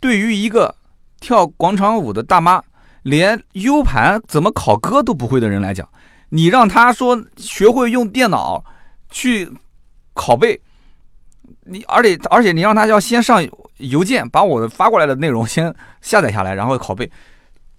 [0.00, 0.74] 对于一个
[1.20, 2.62] 跳广场舞的大妈，
[3.02, 5.88] 连 U 盘怎么拷歌都不会的人来讲，
[6.30, 8.64] 你让他说学会用电脑
[9.10, 9.50] 去
[10.14, 10.60] 拷贝，
[11.64, 13.46] 你而且而且你让他要先上
[13.78, 17.10] 邮件把我发过来的内容先下载下来，然后拷贝，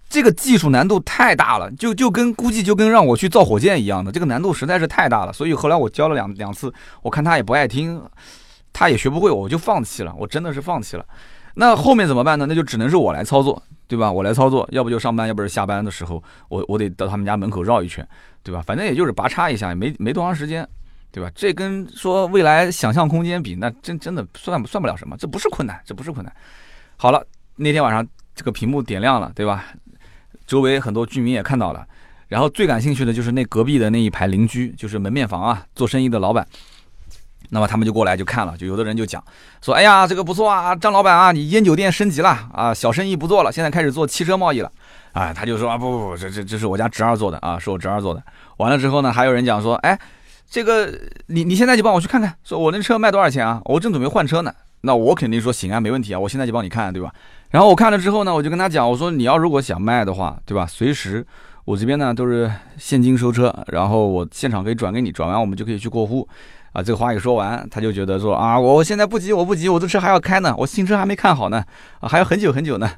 [0.07, 5.33] 这个技术难度太大了，就就跟估计就跟让我去造火箭一样的，这个难度实在是太大了。
[5.33, 8.01] 所以后来我教了两两次，我看他也不爱听。
[8.75, 10.13] 他也学不会，我就放弃了。
[10.19, 11.05] 我真的是放弃了。
[11.53, 12.45] 那后面怎么办呢？
[12.45, 14.11] 那就只能是我来操作，对吧？
[14.11, 18.05] 我来操作，要不就上班，要不是下班的时候，我我得到他们家门口绕一圈，
[18.43, 18.61] 对吧？
[18.61, 20.67] 反正也就是拔插一下，也没没多长时间，
[21.13, 21.31] 对吧？
[21.33, 25.15] 这跟说未来想象空间比，那真真的算算不了什么。
[25.15, 26.35] 这不是困难，这不是困难。
[26.97, 29.63] 好了，那天晚上这个屏幕点亮了，对吧？
[30.45, 31.87] 周围很多居民也看到了，
[32.27, 36.45] 然后最感兴趣的就是那隔壁的那一排邻居，就是门面房啊，做生意的老板。
[37.49, 39.23] 那么他们就过来就看了，就有的人就讲
[39.61, 44.71] 说：“哎呀，这个不错啊，张老板啊，你烟酒店升级了啊，小生意不做了，现在开始做汽车贸易了。”
[45.13, 48.21] 啊，他就说：“啊，不不不，这这这是我家侄儿做的啊，是我侄儿做的。”
[48.57, 49.97] 完了之后呢，还有人讲说：“哎，
[50.49, 50.91] 这个
[51.27, 53.61] 你你现在就帮我去看看，说我那车卖多少钱啊？
[53.65, 57.11] 我正准备换车呢。”那我肯定说行啊，没问题啊，我现在就帮你看，对吧？
[57.49, 60.67] 然后我看了之后呢，我就跟他讲，我说：“你要如果想卖的话，对吧？
[60.67, 61.25] 随时
[61.63, 66.27] 我这边呢都是现金收车，然后我现场可以转给你，转完我们就可以去过户。
[66.75, 71.63] 啊，这个话一说完，他就觉得说啊，我现在不急，我不急，我这车还要开呢，我新车还没看好呢，
[72.01, 72.91] 啊，还有很久很久呢。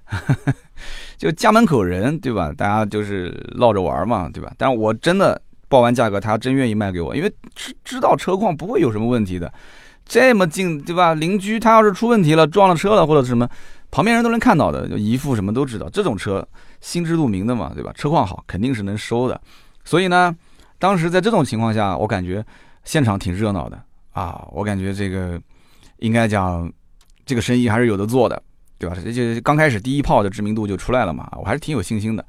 [1.15, 2.51] 就家门口人，对吧？
[2.57, 4.51] 大家就是闹着玩嘛，对吧？
[4.57, 9.53] 但我真的报完价格，他真愿意卖给我，因为知知道车况不会有什么问题的。
[10.07, 11.13] 这么近，对吧？
[11.13, 13.47] 邻居他要是出问题了，撞了车了或者什么，
[13.91, 15.87] 旁边人都能看到的，就姨父什么都知道。
[15.91, 16.43] 这种车
[16.81, 17.91] 心知肚明的嘛，对吧？
[17.93, 19.39] 车况好，肯定是能收的。
[19.85, 20.35] 所以呢，
[20.79, 22.43] 当时在这种情况下，我感觉。
[22.87, 23.77] 现场挺热闹的
[24.13, 25.39] 啊，我感觉这个
[25.97, 26.71] 应该讲
[27.25, 28.41] 这个生意还是有的做的，
[28.79, 28.95] 对吧？
[29.03, 32.25] 这就刚开始第一炮的知名度就出来了嘛，我还是挺有信心的。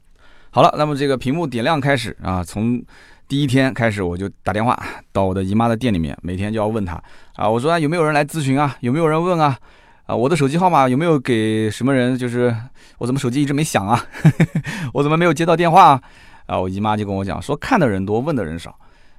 [0.51, 2.83] 好了，那么这个屏幕点亮开始啊，从
[3.29, 4.77] 第一天开始我就打电话
[5.13, 7.01] 到我的姨妈的店里面，每天就要问她
[7.37, 8.77] 啊，我说有没有人来咨询啊？
[8.81, 9.57] 有没有人问啊？
[10.07, 12.19] 啊，我的手机号码有没有给什么人？
[12.19, 12.53] 就是
[12.99, 14.05] 我怎么手机一直没响啊？
[14.93, 16.03] 我怎么没有接到电话啊？
[16.47, 18.77] 啊，我姨妈就跟我讲说，看的人多，问的人少。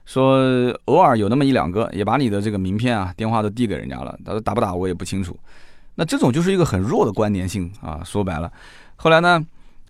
[0.10, 5.38] 说偶尔有那么一两个，也把你的这个名片啊、电话都递给人家了，他说打不打我也不清楚。
[5.94, 8.02] 那这种就是一个很弱的关联性啊。
[8.04, 8.52] 说白了，
[8.96, 9.40] 后来呢，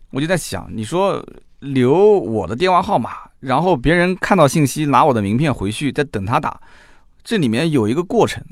[0.10, 1.26] 我就在想，你说
[1.60, 6.60] 留我的电话号码，然后别人看到信息拿我的名片回去再等他打，
[7.24, 8.44] 这里面有一个过程。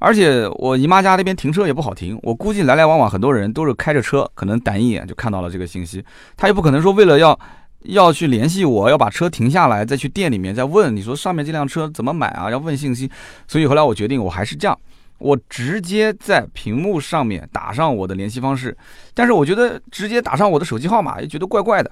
[0.00, 6.04] 而且我姨妈家那边停车也不好停，我估计来来往往很多人都是开着车，可能挡一眼就看到了这个信息，
[6.36, 7.38] 他也不可能说为了要。
[7.84, 12.50] 要去联系我，要把车停下来，再去店里面再问你说上面这辆车怎么买啊？
[12.50, 13.10] 要问信息，
[13.48, 14.78] 所以后来我决定我还是这样，
[15.18, 18.76] 我直接在屏幕上面打上我的联系方式，
[19.14, 21.90] 但是我觉得直接打上我的手机号码也觉得怪怪的，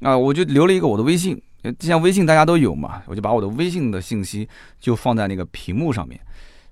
[0.00, 1.40] 啊，我就留了一个我的微信，
[1.80, 4.48] 像微信大家都有嘛，我就把我的微信的信息
[4.80, 6.20] 就放在那个屏幕上面，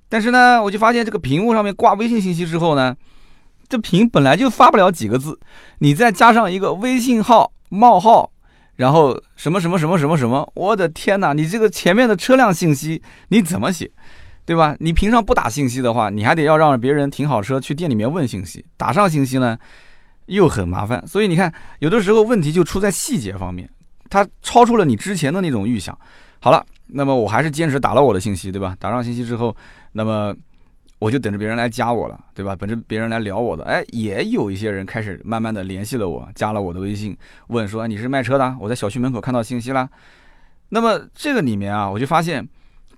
[0.08, 2.94] 但是呢，我就发现这个屏幕上面挂微信信息之后呢，
[3.68, 5.38] 这屏本来就发不了几个字，
[5.78, 8.31] 你再加上一个微信号冒号。
[8.82, 11.32] 然后什么什么什么什么什么，我的天哪！
[11.32, 13.88] 你这个前面的车辆信息你怎么写，
[14.44, 14.74] 对吧？
[14.80, 19.56] 你平常不打信息的话，你还得要让别人停好车去店里面问信息，打上信息呢
[20.26, 21.06] 又很麻烦。
[21.06, 23.70] 所以你看，有的时候问题就出在细节方面，
[24.10, 25.96] 它超出了你之前的那种预想。
[26.40, 28.74] 好了，那么我还是坚持打了我的信息，对吧？
[28.80, 29.56] 打上信息之后，
[29.92, 30.34] 那么。
[31.02, 32.54] 我就等着别人来加我了，对吧？
[32.54, 37.16] 等着别人来聊我的，哎，也有一些人开始慢慢的联系了我，加了我的微信，
[37.48, 39.88] 问说你是卖车的，我在小区门口看到信息啦。
[40.68, 42.48] 那么这个里面啊，我就发现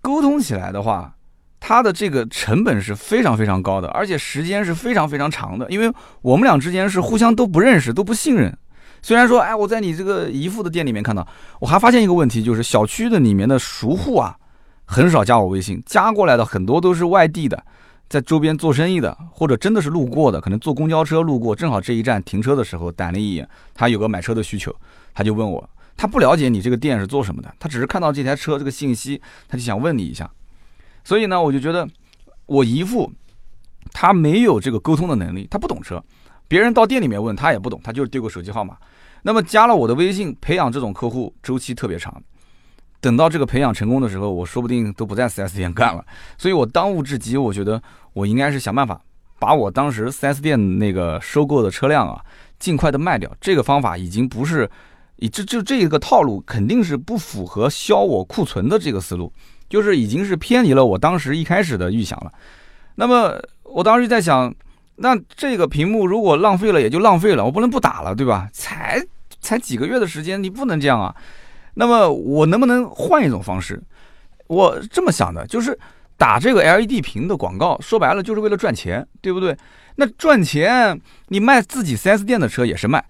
[0.02, 1.14] 沟通起来的话，
[1.58, 5.90] 它的这个成本是非常非常高的，而且时间是非常非常长的，因为
[6.20, 8.54] 我们俩之间是互相都不认识，都不信任。
[9.00, 11.26] 虽然说，哎，我在你这个姨父的店里面看到，
[11.58, 14.36] 我还发现一个问题，就是小区的里面的熟户啊，
[14.84, 17.64] 很少加我微信，加过来的很多都是外地的。
[18.08, 24.74] 在周边做生意的，或者真的是路过的，可能坐公交车路过，正好这一站停车的时候，逮了一眼，他有个买车的需求，
[25.12, 30.30] 他就问我，他不了解你这个店是做什么的，他只是看到这台车这个信息，他就想问你一下。
[31.02, 31.88] 所以呢，我就觉得
[32.46, 33.10] 我姨父
[33.92, 36.02] 他没有这个沟通的能力，他不懂车，
[36.46, 38.76] 别人到店里面问他也不懂，他就是丢个手机号码。
[39.22, 42.22] 那么加了我的微信，培养这种客户周期特别长。
[43.04, 46.02] 等到这个培养成功的时候，我说不定都不在 4S 店干了。
[46.38, 47.78] 所以我当务之急，我觉得
[48.14, 48.98] 我应该是想办法
[49.38, 52.18] 把我当时 4S 店那个收购的车辆啊，
[52.58, 53.30] 尽快的卖掉。
[53.42, 54.70] 这个方法已经不是，
[55.30, 59.30] 这就这个套路肯定是不符合销我库存的这个思路，
[59.68, 62.32] 就是已经是偏离了我当时一开始的预想了。
[62.94, 64.54] 那么我当时在想，
[64.96, 68.48] 那这个屏幕如果浪费了也就浪费了，我不能不打了，对吧？
[68.54, 68.98] 才
[69.42, 71.14] 才几个月的时间，你不能这样啊。
[71.74, 73.82] 那么我能不能换一种方式？
[74.46, 75.78] 我这么想的，就是
[76.16, 79.56] 打这个 LED 屏的广告，说白了就是为了赚钱，对不对？
[79.96, 83.04] 那赚钱，你卖自己 4S 店的车也是卖，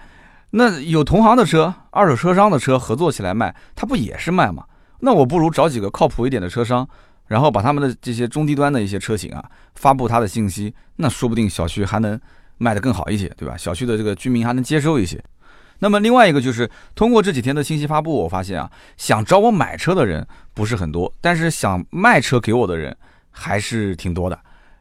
[0.50, 4.64] 那有同行的车、二手车商的车合作起来卖，它不也是卖吗？
[5.00, 6.88] 那我不如找几个靠谱一点的车商，
[7.26, 12.18] 然后把他们的这些中低端的一些车型啊，发布他的信息，那说不定小区还能
[12.58, 13.56] 卖得更好一些，对吧？
[13.56, 15.22] 小区的这个居民还能接受一些。
[15.80, 22.96] 那么另外一个就是通过这几天的信息发布，我发现啊，想找我买车的人不是很多，但是想卖车给我的人
[23.30, 24.38] 还是挺多的。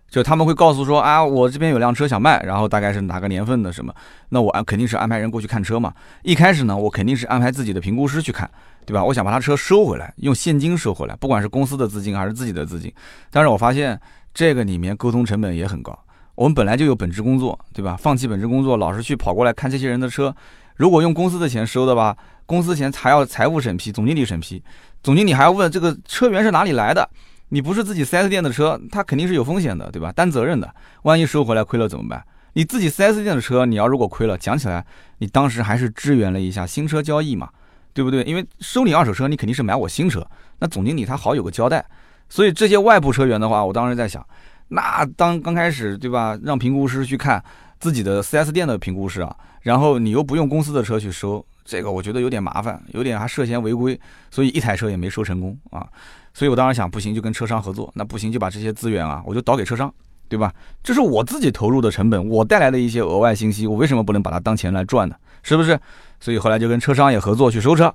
[0.09, 3.91] 就他们会告诉说啊，我这边有辆车想卖，然后大概是哪个年份的什么，
[4.29, 5.91] 那我安肯定是安排人过去看车嘛。
[6.21, 8.47] 一开始呢，我肯定是安排自己的评估师去看，
[8.85, 9.03] 对吧？
[9.03, 12.93] 我想把他车收回来，用现金收回来，不管是公司的资金还是自己的资金。
[13.31, 13.99] 但是我发现
[14.35, 15.97] 这个里面沟通成本也很高。
[16.35, 17.97] 我们本来就有本职工作，对吧？
[17.99, 20.35] 放弃本职工作，老是去跑过来看这些人的车。
[20.75, 24.61] 如果用公司的钱收的吧，公司钱还要财务审批、总经理审批，
[25.01, 27.09] 总经理还要问这个车源是哪里来的。
[27.49, 30.11] 你不是自己 4S 店的车，他肯定是有风险的，对吧？
[30.11, 32.25] 担责任的，万一收回来亏了怎么办？
[32.53, 34.83] 你自己 4S 店的车，你要如果亏了，讲起来，
[35.19, 37.49] 你当时还是支援了一下新车交易嘛，
[37.93, 38.23] 对不对？
[38.23, 40.25] 因为收你二手车，你肯定是买我新车，
[40.59, 41.85] 那总经理他好有个交代。
[42.27, 44.25] 所以这些外部车源的话，我当时在想，
[44.69, 47.43] 那当刚开始对吧，让评估师去看
[47.83, 53.99] 自己的 4S 店的评估师啊，然后你又不用公司的车去收，这个我觉得有点麻烦，有点还涉嫌违规，
[54.31, 55.85] 所以一台车也没收成功啊。
[56.33, 59.93] 所以我当时想，不行就跟车商合作，那不行就把这些资源啊，我就倒给车商，
[60.29, 60.53] 对吧？
[60.81, 65.15] 这是我自己投入的成本，我带来的一些额外信息，我为什么不能把它当钱来赚呢？
[65.43, 65.77] 是不是？
[66.21, 67.93] 所以后来就跟车商也合作去收车。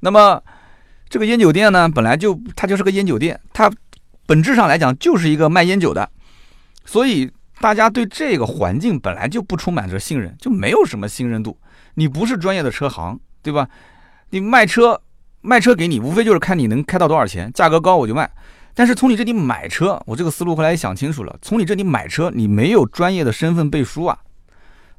[0.00, 0.42] 那么
[1.08, 3.70] 这个烟酒店呢，本来就它就是个烟酒店，它
[4.26, 6.10] 本质上来讲就是一个卖烟酒的，
[6.84, 11.58] 所以大家对这个环境本来就不充满着信任，就没有什么信任度。
[11.94, 13.68] 你不是专业的车行，对吧？
[14.30, 15.00] 你卖车
[15.40, 18.30] 卖车给你，无非就是看你能开到多少钱，价格高我就卖。
[18.74, 24.18] 但是从你这里买车，我这个思路后来也想清楚了，从你这里买车，你没有专业的身份背书啊。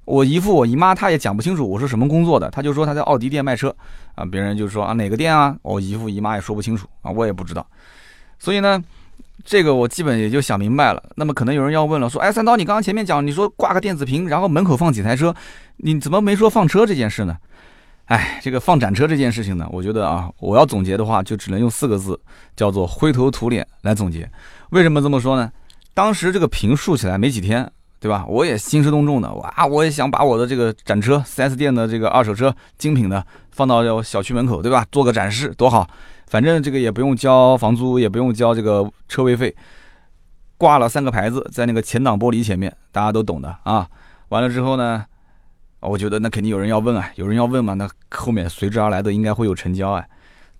[0.06, 3.76] 我姨父、我姨妈，他也讲不清楚我是什么工作的，他就说他在奥迪店卖车
[4.13, 7.68] 啊，别人就说啊哪个店啊，我姨父姨妈也说不清楚啊，我也不知道，
[8.39, 8.82] 所以呢，
[9.46, 11.02] 这个我基本也就想明白了。
[11.16, 15.34] 那么可能有人要问了，说哎三刀，你刚刚前面讲你说挂个电子屏，然后门口放几台车，
[15.78, 17.38] 你怎么没说放车这件事呢？
[18.06, 22.20] 哎，这个放展车这件事情呢，我觉得啊，我要总结的话，就只能用四个字，
[22.56, 24.30] 叫做灰头土脸来总结。
[24.72, 25.52] 为什么这么说呢？
[25.94, 27.72] 当时这个屏竖起来没几天。
[27.98, 28.24] 对吧？
[28.28, 29.66] 我也兴师动众的，哇！
[29.66, 34.86] 我也想把我的这个展车，4S 店的这个二手车精品的放到小区门口，对吧？
[34.92, 35.90] 做个展示多好，
[36.28, 39.56] 反正这个也不用交房租，也不用交这个车位费，
[40.58, 43.88] 挂了三个牌子在那个前挡玻璃前面，大家都懂的啊。
[44.30, 45.06] 完了之后呢，
[45.80, 50.04] 我觉得那肯定有人要问啊，有人要问嘛，那后面随之而来的应该会有成交啊。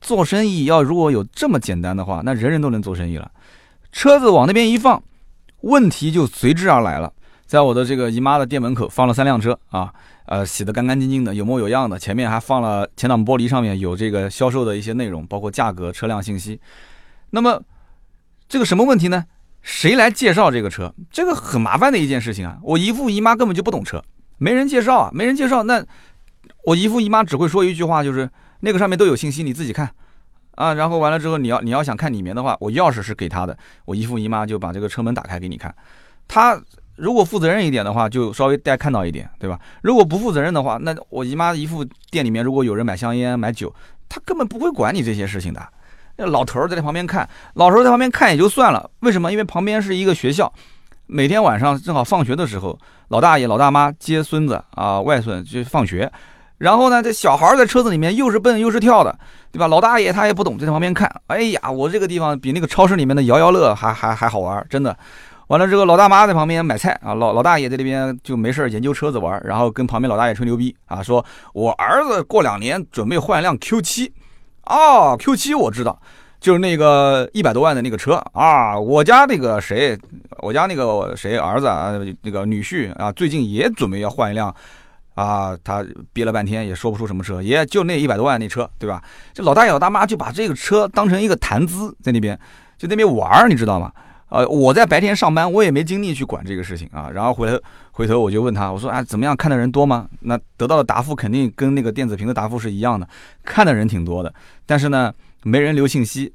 [0.02, 3.32] 做生意要如果有这么简单的话，那人人都能做生意了。
[3.92, 5.02] 车子往那边一放，
[5.62, 7.12] 问题就随之而来了。
[7.46, 9.94] 在我的这个姨妈的店门口放了三辆车啊，
[10.26, 12.00] 呃，洗得干干净净的，有模有样的。
[12.00, 16.60] 前面还放了前挡玻璃，上面有这个销售的一些内容，包括价格、车辆信息。
[17.30, 17.62] 那么
[18.50, 19.26] 这个什么问题呢？
[19.62, 20.94] 谁来介绍这个车？
[21.12, 22.58] 这个很麻烦的一件事情啊！
[22.64, 24.04] 我姨父姨妈根本就不懂车，
[24.38, 25.62] 没人介绍啊，没人介绍。
[25.64, 25.86] 那
[26.66, 28.28] 我姨父姨妈只会说一句话，就是
[28.62, 29.90] 那个上面都有信息，你自己看
[30.56, 30.74] 啊。
[30.74, 33.56] 然后完了之后，你要你要想看里面的话，我钥匙是给他的，
[33.86, 35.76] 我姨父姨妈就把这个车门打开给你看，
[36.28, 36.60] 他。
[36.96, 39.60] 如果负责任一点的话，就稍微带看到一点，对吧？
[39.82, 43.74] 如果不负责任的话，那我姨妈姨父店里面如果有人买香烟、买酒，
[44.08, 45.62] 他根本不会管你这些事情的。
[46.18, 48.90] 那老头儿在旁边看，老头儿在旁边看也就算了。
[49.02, 49.30] 为什么？
[49.32, 50.52] 因为旁边是一个学校，
[51.08, 52.80] 每天晚上正好放学的时候，
[53.10, 56.10] 老大爷、老大妈接孙子啊、外孙去放学，
[56.58, 59.20] 然后呢，这小孩在车子里面又是蹦又是跳的，
[59.52, 59.68] 对吧？
[59.68, 61.14] 老大爷他也不懂，在旁边看。
[61.28, 64.98] 哎呀，我这个地方比那个超市里面的摇摇乐还还还好玩，真的。
[65.48, 74.12] 完了之后，老大妈在旁边买菜啊，老老大爷在那边就没事研究车子玩，然后跟旁边老大爷吹牛逼啊，说我儿子过两年准备换一辆 Q7，
[74.66, 76.02] 哦，Q7 我知道，
[76.40, 79.98] 就是那个一百多万的那个车啊，我家那个谁，
[80.40, 84.54] 我家那个谁儿子啊，那个女婿啊，最近也准备要换一辆，
[85.14, 89.00] 啊，他憋了半天也说不出什么车，也就那一百多万那车，对吧？
[89.32, 92.40] 这老大爷老大妈就把这个车当成一个谈资，在那边
[92.80, 93.92] 就那边玩，你知道吗？
[94.36, 97.10] 呃，我在白天上班，我也没精力去管这个事情啊。
[97.10, 97.58] 然后回头
[97.92, 100.10] 回头我就问他，我说啊，怎么样看的人多吗？
[100.20, 103.08] 那得到的答复肯定跟那个电子屏的答复是一样的，
[103.46, 104.34] 看的人挺多的，
[104.66, 106.34] 但是呢，没人留信息。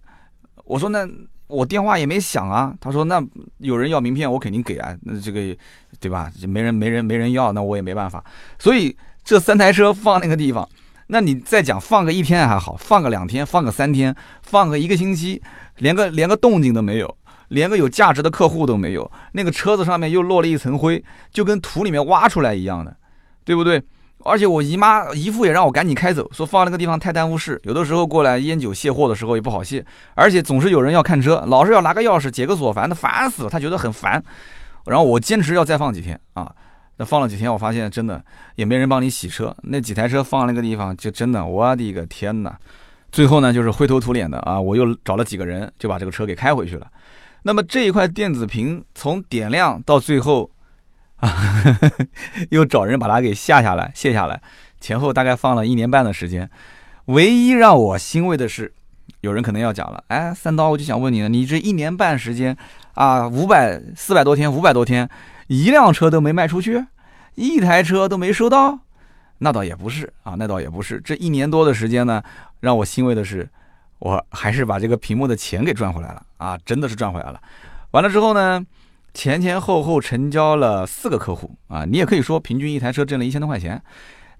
[0.64, 1.06] 我说那
[1.46, 2.74] 我电话也没响啊。
[2.80, 3.22] 他说那
[3.58, 4.96] 有人要名片，我肯定给啊。
[5.02, 5.54] 那这个
[5.98, 6.32] 对吧？
[6.48, 8.24] 没人没人没人要，那我也没办法。
[8.58, 10.66] 所以这三台车放那个地方，
[11.08, 15.42] 那你再讲放个一天还好，放个两天，放个三天，放个一个星期，
[15.76, 17.16] 连个连个动静都没有。
[17.50, 22.96] 连个有价值的客户都没有，那个车子上面又落了一层灰，就跟土里面挖出来一样的，
[23.44, 23.80] 对不对？
[24.22, 29.82] 而且我姨妈姨父也让我赶紧开走，说放那个地方太耽误事，有的时候过来烟酒卸货的时候也不好卸，
[30.14, 34.22] 而且总是有人要看车，老是要拿个钥匙解个锁，烦的烦死了，他觉得很烦。
[34.84, 36.54] 然后我坚持要再放几天啊，
[36.98, 38.22] 那放了几天，我发现真的
[38.56, 42.54] 也没人帮你洗车，那几台车放那个地方就真的，我的个天哪！
[43.10, 46.86] 最后呢，就是灰头土脸的啊，我又找了几个人就把这个车给开回去了。
[47.42, 50.50] 那么这一块电子屏从点亮到最后，
[51.16, 51.30] 啊，
[52.50, 54.40] 又找人把它给下下来、卸下来，
[54.80, 56.48] 前后大概放了一年半的时间。
[57.06, 58.72] 唯一让我欣慰的是，
[59.20, 62.56] 有人可能要讲了，哎，三刀，我就想问你了，你这一年半时间
[62.94, 65.08] 啊，五百四百多天，五百多天，
[65.48, 66.84] 一辆车都没卖出去，
[67.34, 68.80] 一台车都没收到？
[69.38, 71.00] 那倒也不是啊，那倒也不是。
[71.00, 72.22] 这一年多的时间呢，
[72.60, 73.48] 让我欣慰的是。
[74.00, 76.58] 我还是把这个屏幕的钱给赚回来了啊！
[76.64, 77.40] 真的是赚回来了。
[77.90, 78.64] 完了之后呢，
[79.12, 81.84] 前前后后成交了四个客户啊！
[81.84, 83.80] 你也可以说平均一台车挣了一千多块钱，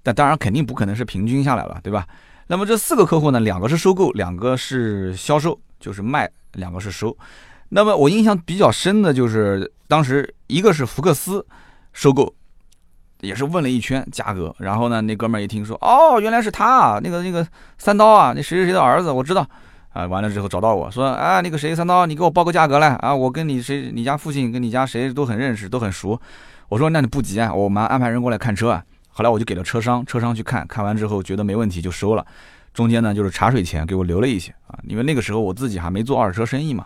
[0.01, 2.07] 但当然肯定不可能是平均下来了，对吧？
[2.47, 7.15] 那么这四个客户呢，两个是收购，两个是销售，就是卖，两个是收。
[7.69, 11.45] 那么我印象比较深的就是当时一个是福克斯
[11.93, 12.33] 收购，
[13.19, 17.45] 也是问了一圈价格，然后呢，那哥们儿一听说，哦，原来是他，啊，那个那个
[17.77, 19.45] 三刀啊，那谁谁谁的儿子，我知道。
[19.93, 26.19] 啊，完了之后找到我说，啊，那个谁三刀，你给我报个价格来啊，我跟你谁，你家父亲跟你家谁都很认识，都很熟。
[26.69, 28.81] 我说那你不急啊，我们安排人过来看车啊。
[29.09, 32.25] 后来我就给了车商，车商去看看完之后觉得没问题就收了，
[32.73, 36.85] 中间呢就是茶水钱给我留了一些啊，因为那个时候我自己还没做二手车生意嘛。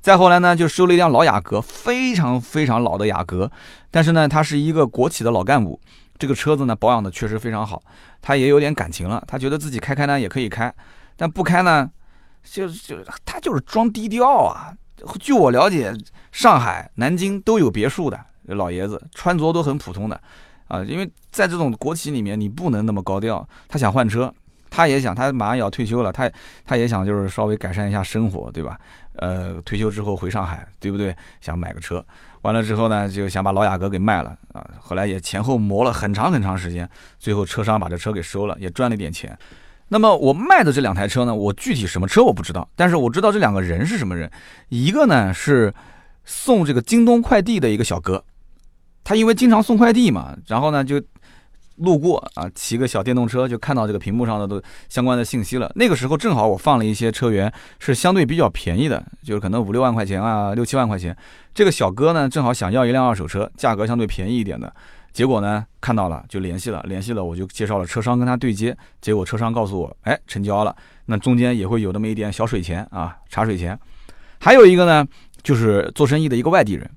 [0.00, 3.48] 再后来呢就收了一辆老雅阁，非常非常老的雅阁，
[3.92, 5.78] 但是呢他是一个国企的老干部，
[6.18, 7.80] 这个车子呢保养的确实非常好，
[8.20, 10.74] 他也有点感情了，他觉得自己开开呢也可以开，
[11.16, 11.88] 但不开呢。
[12.42, 14.72] 就就他就是装低调啊！
[15.18, 15.92] 据我了解，
[16.32, 20.20] 上海、南京都有别墅的老爷子，穿着都很普通的，
[20.68, 23.48] 啊，因为在这种国企里面，你不能那么高调。
[23.68, 24.32] 他想换车，
[24.68, 26.30] 他也想，他马上也要退休了，他
[26.64, 28.78] 他也想就是稍微改善一下生活，对吧？
[29.14, 31.14] 呃，退休之后回上海，对不对？
[31.40, 32.04] 想买个车，
[32.42, 34.68] 完了之后呢，就想把老雅阁给卖了啊。
[34.80, 36.88] 后来也前后磨了很长很长时间，
[37.18, 39.38] 最后车商把这车给收了，也赚了点钱。
[39.92, 44.30] 那么我卖的这两台车呢，我具体什么车我不知道，但是我知道这两个人是什么人。
[44.68, 45.74] 一个呢是
[46.24, 48.24] 送这个京东快递的一个小哥，
[49.02, 51.02] 他因为经常送快递嘛，然后呢就
[51.78, 55.72] 路过啊，骑个小电动车就看到这个屏幕上的都相关的信息了。
[55.74, 61.16] 那个时候正好我放了一些车源是相对比较便宜的，就是可能五六万块钱啊，六七万块钱。
[61.52, 64.72] 这个小哥呢正好想要一辆二手车，价格相对便宜一点的。
[65.12, 70.74] 结果呢，看到了就联系了，联系了我就介绍了车商跟他对接，结果车商告诉我，哎，成交了。
[71.06, 73.78] 那中间也会有那么一点小水钱啊，茶水钱。
[74.38, 75.06] 还有一个呢，
[75.42, 76.88] 就是做生意的一个外地人，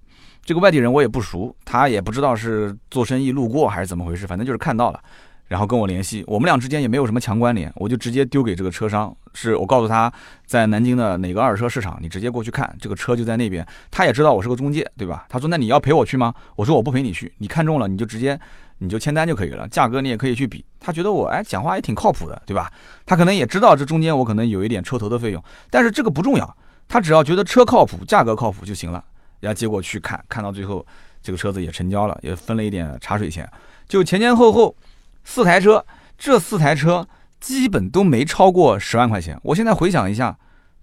[0.43, 5.01] 这个外地人我也不熟，他也不知道是做生意路过还是怎么回事，反正就是看到了。
[5.47, 10.11] 然后跟我联系，我们俩之间也没有什么强关联，我就直接丢给这个车商，是我告诉他
[10.45, 13.65] 在南京的哪个二手车市场，你直接过去看，这个车就在那边。
[13.91, 15.25] 他也知道我是个中介，对吧？
[15.29, 16.33] 他说那你要陪我去吗？
[16.55, 18.39] 我说我不陪你去，你看中了你就直接
[18.79, 20.65] 你就签单就可以了，价格你也可以去比。
[20.79, 22.71] 他觉得我哎讲话也挺靠谱的，对吧？
[23.05, 29.03] 他可能也知道这中间我可能有一点车头的费用，但是这个不重要，他只要觉得车靠谱，价格靠谱就行了。
[29.41, 30.83] 然后结果去看，看到最后
[31.21, 33.47] 这个车子也成交了，也分了一点茶水钱，
[33.87, 34.75] 就前前后后。
[35.23, 35.85] 四台车，
[36.17, 37.07] 这四台车
[37.39, 39.39] 基本都没超过十万块钱。
[39.43, 40.37] 我现在回想一下，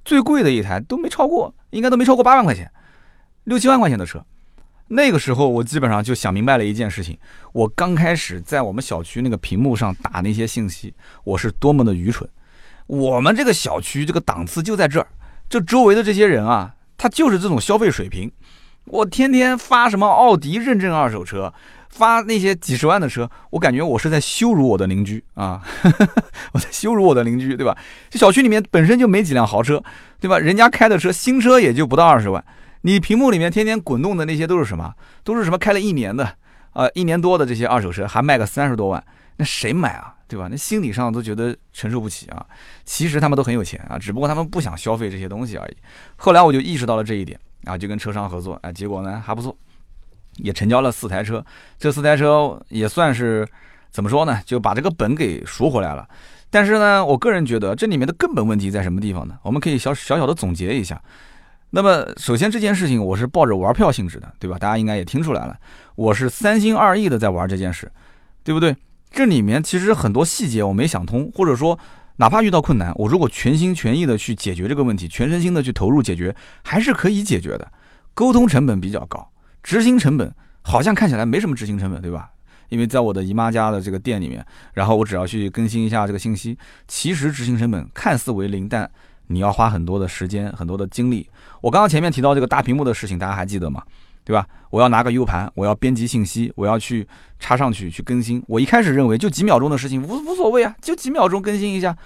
[0.05, 2.70] 最贵的一台都没超过，应该都没超过八万块钱，
[3.45, 4.24] 六七万块钱的车。
[4.88, 7.16] 那个时候我基本上就想明白了一件事情：
[7.53, 12.28] 我刚开始在我们小区那个屏幕上打那些信息，我是多么的愚蠢。
[12.86, 15.07] 我们这个小区这个档次就在这儿，
[15.49, 18.32] 这周围的这些人啊，他就是这种消费水平。
[18.86, 21.55] 我天天发什么奥迪认证二手车。
[21.91, 25.61] 发那些几十万的车，我感觉我是在羞辱我的邻居啊！
[26.55, 27.76] 我在羞辱我的邻居，对吧？
[28.09, 29.82] 这小区里面本身就没几辆豪车，
[30.20, 30.38] 对吧？
[30.38, 32.43] 人家开的车新车也就不到二十万，
[32.82, 34.95] 你屏幕里面天天滚动的那些都是什么？
[35.24, 36.36] 都是什么开了一年的
[36.72, 39.05] 啊，一年多的这些二手车，还卖个三十多万，
[39.36, 40.14] 那谁买啊？
[40.28, 40.47] 对吧？
[40.49, 42.47] 那心理上都觉得承受不起啊！
[42.84, 45.76] 其实他们都很有钱啊，只不过他们不想消费这些东西而已。
[46.14, 49.57] 后来我就意识到了这一点，然后就跟车商合作，哎，结果呢还不错。
[50.43, 51.45] 也成交了四台车，
[51.78, 53.47] 这四台车也算是
[53.91, 54.41] 怎么说呢？
[54.45, 56.09] 就把这个本给赎回来了。
[56.51, 59.38] 但是呢，我个人觉得这里面的根本问题在什么地方呢？
[59.43, 61.01] 我们可以小小小的总结一下。
[61.70, 64.59] 那么，首先这件事情我是抱着玩票性质的，对吧？
[64.59, 65.57] 大家应该也听出来了，
[65.95, 67.91] 我是三心二意的在玩这件事，
[68.43, 68.76] 对不对？
[69.12, 71.78] 这里面其实很多细节我没想通，或者说
[72.16, 76.34] 哪怕遇到困难，我如果全心全意的去解决这个问题，全身心的去投入解决，
[76.64, 77.72] 还是可以解决的。
[78.14, 79.30] 沟通成本比较高。
[79.62, 80.32] 执行成本
[80.62, 82.30] 好像看起来没什么执行成本，对吧？
[82.68, 84.44] 因为在我的姨妈家的这个店里面，
[84.74, 86.56] 然后我只要去更新一下这个信息，
[86.86, 88.88] 其实执行成本看似为零，但
[89.26, 91.28] 你要花很多的时间、很多的精力。
[91.61, 93.82] 我刚刚前面提到这个大屏幕的事情，大家还记得吗？
[94.24, 94.46] 对吧？
[94.70, 97.08] 我要拿个 U 盘，我要编辑信息，我要去
[97.40, 98.40] 插上去去更新。
[98.46, 101.96] 我一开始认为就几秒钟的事情无无所谓啊，就几秒钟更新一下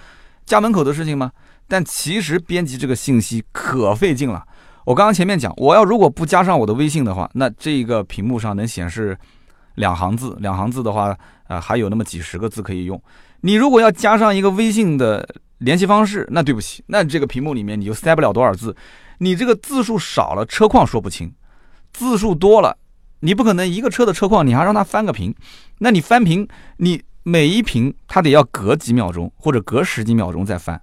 [0.45, 1.31] 家门口的事情吗？
[1.67, 4.43] 但其实编辑这个信息可费劲了。
[4.85, 9.17] 我刚刚前面讲，我要如果不加上我的微信的话，那这个屏幕上能显示
[9.75, 11.17] 两行字，两行字的话，
[11.47, 13.01] 呃，还有那么几十个字可以用。
[13.41, 15.27] 你如果要加上一个微信的
[15.57, 18.75] 联系方式，那对不起，那这个屏幕里面你就塞不了多少字。
[19.17, 21.29] 你这个字数少了，车况说不清；
[21.91, 22.77] 字数多了，
[23.21, 25.33] 你不可能一个车的车况你还让它翻个屏。
[25.79, 30.79] 那你翻屏，你每一屏它得要隔几秒钟或者隔十几秒钟再翻，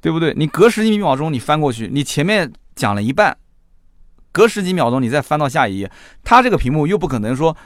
[0.00, 0.32] 对不对？
[0.34, 2.50] 你隔十几秒钟你翻过去，你前面。
[2.74, 3.36] 讲了一半，
[4.32, 5.90] 隔十几秒钟你再翻到下一页，
[6.22, 7.56] 它这个屏幕又不可能说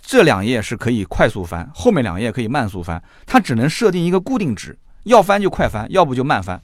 [0.00, 6.60] 这两页是可以快速翻，后面两页可以慢速翻，它只能设定一个固定值，要翻就快翻，要不就慢翻。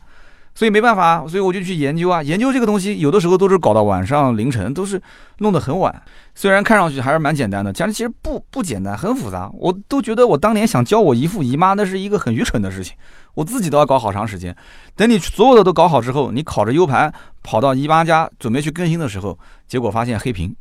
[0.59, 5.01] 所以没办法，所以我就去研究啊，研究这个东西，有的时候都是搞到晚上凌晨，都是
[5.39, 6.03] 弄得很晚。
[6.35, 9.49] 虽然看上去还是蛮简单的，其实其实不不简单，很复杂。
[9.55, 12.97] 我都觉得我当年想教我姨父姨妈，那是一个很愚蠢的事情。
[13.35, 14.53] 我自己都要搞好长时间。
[14.97, 19.39] 等你所有的都搞好之后，你拷着 U 盘跑到姨妈家准备去更新的时候，
[19.69, 20.53] 结果发现黑屏。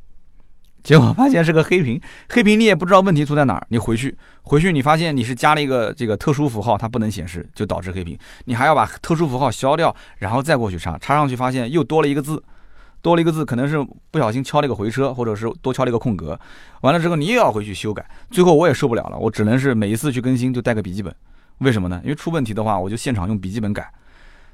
[0.87, 1.99] 结果发现是个黑屏，
[2.31, 3.67] 黑屏你也不知道问题出在哪儿。
[3.67, 8.17] 你回去，回去你发现你是加了一个这个特殊符号，它不能显示，就导致黑屏。
[8.45, 12.41] 你还要把特殊符号消掉，然后再过去插，插上去发现又多了一个字，
[13.01, 16.39] 多了一个字，可能是不小心敲了一个回车，或者是多敲了一个空格。
[16.79, 21.13] 完了之后你又要回去修改，最后我也受不了了，我只能是每一次去更新就带个笔记本。
[21.57, 21.99] 为什么呢？
[22.01, 23.91] 因为出问题的话，我就现场用笔记本改。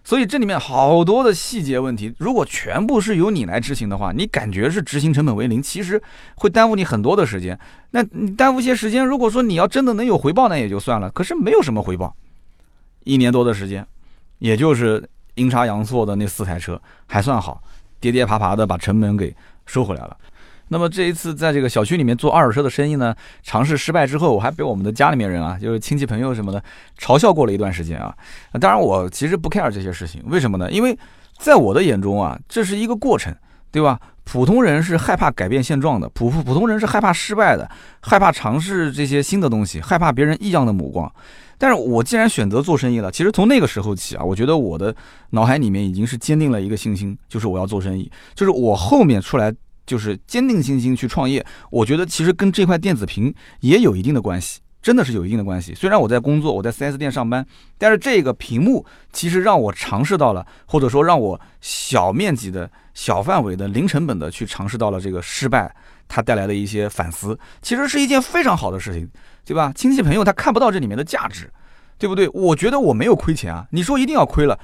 [0.03, 6.01] 所以这里面好多的细节问题，如果全部是由你来执行的话，你感觉是执行成本为零，其实
[6.35, 7.57] 会耽误你很多的时间。
[7.91, 11.09] 那你耽误些时间，如果说你要真的能有回报，那也就算了。
[11.11, 12.13] 可是没有什么回报，
[13.05, 13.87] 一年多的时间，
[14.39, 17.63] 也就是阴差阳错的那四台车还算好，
[18.01, 19.33] 跌跌爬爬的把成本给
[19.65, 20.17] 收回来了。
[20.73, 26.61] 那么这一次在这个小区里面做二手车的生意呢，尝试失败之后，我还被我们的家里面人啊，就是亲戚朋友什么的
[26.99, 28.11] 嘲笑过了一段时间啊。
[28.59, 30.71] 当然我其实不 care 这些事情，为什么呢？
[30.71, 30.97] 因为
[31.37, 33.31] 在我的眼中啊，这是一个过程，
[33.71, 33.99] 对吧？
[34.23, 37.69] 普通人是害怕改变现状的，普普普通人是害怕失败的，
[38.01, 41.11] 害怕尝试这些新的东西，害怕别人异样的目光。
[41.57, 44.95] 但是我既然选择做生意了，其实从那个时候起啊，我觉得我的
[45.29, 49.53] 脑海里面已经是坚定了一个信心，就是我要做生意，就是我后面出来。
[49.85, 55.73] 就是坚定信心去创业，我觉得其实跟这块电子屏也有一定的关系，真的是有一定的关系。
[55.75, 57.45] 虽然我在工作，我在 4S 店上班，
[57.77, 65.73] 但是这个屏幕其实让我尝试到了，或者说让我小面积的小范围的零成本的去尝试到了这个失败，
[66.07, 69.09] 它带来的一些反思，其实是一件非常好的事情，
[69.45, 69.71] 对吧？
[69.75, 71.51] 亲戚朋友他看不到这里面的价值，
[71.97, 72.29] 对不对？
[72.29, 74.57] 我觉得我没有亏钱啊，你说一定要亏了，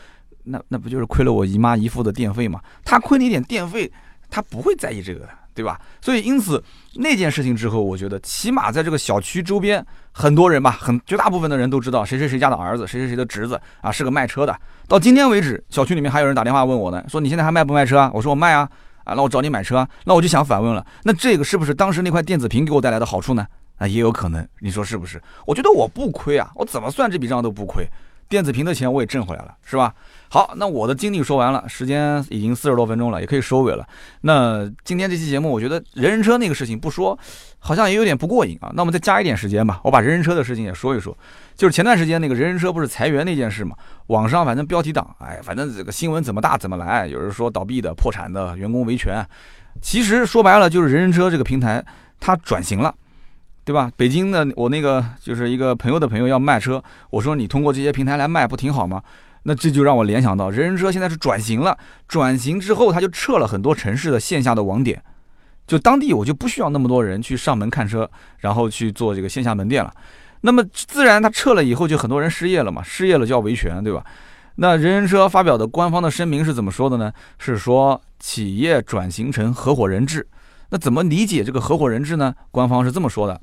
[0.43, 2.61] 那那不就是亏了我姨妈姨父的电费吗？
[2.85, 3.91] 他亏你一点电费。
[4.29, 5.79] 他不会在意这个的，对吧？
[6.01, 6.63] 所以因此
[6.95, 14.57] 那件事情之后，我觉得起码在这个小区周边，很多人吧，很绝大部分的人都知道谁谁谁家的儿子，谁谁谁的侄子啊，是个卖车的。
[14.87, 18.11] 到今天为止，小区里面还有人打电话问我呢，说你现在还卖不卖车啊？
[18.13, 18.69] 我说我卖啊，
[19.03, 19.87] 啊，那我找你买车。
[20.05, 23.45] 那我就想反问了，那这个是不是当时那块电子屏给我带来的好处呢？
[23.77, 25.21] 啊，也有可能，你说是不是？
[25.45, 27.87] 我觉得我不亏啊，我怎么算这笔账都不亏。
[28.29, 29.93] 电子屏的钱我也挣回来了，是吧？
[30.29, 33.83] 好，那我的经历说完了，时间已经四十多分钟了，也可以收尾了。
[34.21, 37.17] 那今天这期节目，我觉得人人车那个事情不说，
[37.57, 38.71] 好像也有点不过瘾啊。
[38.75, 41.17] 那我们再加一点时间吧，我把人人车的事情也说一说。
[41.55, 43.75] 就是前段时间那个人人车不是裁员那件事嘛，
[44.07, 49.25] 网上反正标题党，哎，反正这个新闻怎么大怎么来，有人说倒闭的、破产的、员工维权，
[49.81, 51.83] 其实说白了就是人人车这个平台
[52.19, 52.93] 它转型了。
[53.69, 53.91] 对吧？
[53.95, 58.99] 北京的我那个就是一个朋友的朋友要卖车，我说你通过这些平台来卖不挺好吗？
[59.43, 64.99] 那这就让我联想到人人车现在是转型了，转型之后他就撤了很多城市的线下的网点，
[65.67, 68.09] 就当地我就不需要那么多人去上门看车，
[68.39, 69.93] 然后去做这个线下门店了。
[70.41, 74.03] 那么自然他撤了以后就很多人失业了嘛，失业了就要维权，对吧？
[74.55, 77.13] 那人人车发表的官方的声明是怎么说的呢？
[77.37, 80.27] 是说企业转型成合伙人制。
[80.71, 82.33] 那怎么理解这个合伙人制呢？
[82.49, 83.39] 官方是这么说的。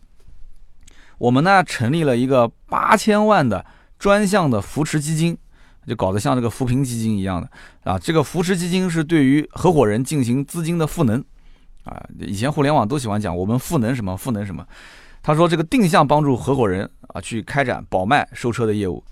[1.19, 3.65] 我们呢成立了一个八千万的
[3.99, 5.37] 专项的扶持基金，
[5.87, 7.49] 就搞得像这个扶贫基金一样的
[7.91, 7.99] 啊。
[7.99, 11.25] 这个扶持基金是对于合伙人进行资金的赋能
[11.85, 12.05] 啊。
[12.19, 14.63] 以前互联网都喜欢讲我们赋能什么赋能什么。
[15.23, 19.03] 他说这个定向帮助合伙人啊去开展保卖收车的业务。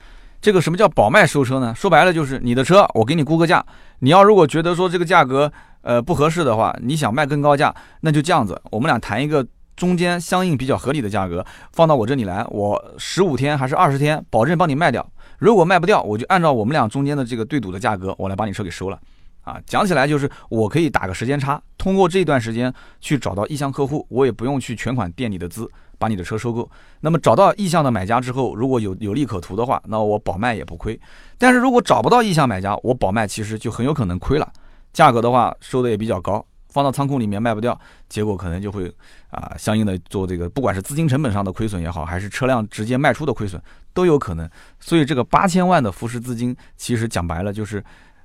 [0.42, 1.74] 这个什么叫保卖收车呢？
[1.74, 3.64] 说白了就是你的车我给你估个价，
[4.00, 5.50] 你要如果觉得说这个价格
[5.80, 9.46] 呃不合适的话，你想卖更高价，那就这样子，我们俩谈一个。
[9.76, 15.06] 中间相应比较合理的价格放到我这里来，我十五天还是二十天，保证帮你卖掉。
[15.38, 18.98] 如果卖不掉，我就按照我们俩中间的这个对赌的价格，我来把你车给收了。
[19.42, 25.68] 啊，讲起来就是我可以打个时间差，通过这段时间去找到意向客户，我也不用去全款垫你的资，
[25.98, 26.70] 把你的车收购。
[27.00, 30.98] 那么找到意向的买家之后，如果有有利可图的话，那我保卖也不亏。
[31.36, 34.50] 但是如果找不到意向买家，我保卖其实就很有可能亏了，
[34.94, 36.42] 价格的话收的也比较高。
[36.74, 38.92] 放到仓库里面卖不掉，结果可能就会
[39.30, 43.62] 啊，相应的做这个，不管是资金成本上的亏损也好，还是车辆直接卖出的亏损
[43.92, 44.50] 都有可能。
[44.80, 47.82] 所以这个八千万的扶持资金，其实讲白了就是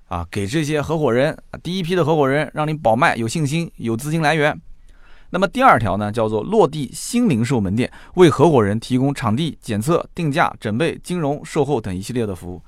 [0.08, 4.60] 啊，给这些合伙人第一批的合伙人，让你保卖有信心，有资金来源。
[5.30, 12.60] 那么第二条呢，叫做落地新零售门店，为合伙人提供场地、检测、定价、准备、金融、售后等一系列的服务。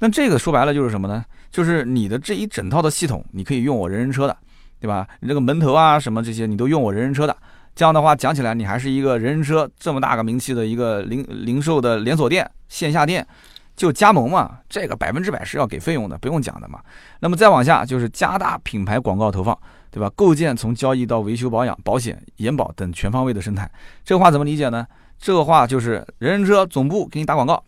[0.00, 1.24] 那这个说白了就是什么呢？
[1.50, 4.36] 就是你的这一整套的系统，你可以用我人人车的。
[4.84, 5.08] 对吧？
[5.20, 7.34] 你这个门头啊，什么这些，你都用我人人车的。
[7.74, 13.26] 这样的话讲起来，你还是一个人人车这么大个名气的一个零零售的连锁店、线下店。
[13.74, 16.78] 就加盟嘛，这个百分之百是要给费用的，不用讲的嘛。
[17.20, 19.58] 那么再往下就是加大品牌广告投放，
[19.90, 20.08] 对吧？
[20.14, 23.68] 构建从交易到维修保养、保险、延保等全方位的生态。
[24.04, 24.86] 这话怎么理解呢？
[25.18, 27.64] 这个话就是人人车总部给你打广告，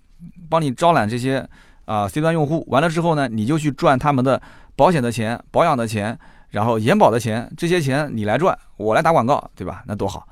[0.51, 1.45] 帮你招揽这些
[1.87, 4.41] 啊 C 端用户，完了之后呢，你就去赚他们的
[4.77, 6.17] 保险的钱、保养的钱，
[6.51, 9.83] 然后延保的钱，这些钱你来赚，我来打广告，对吧？
[9.87, 10.27] 那多好。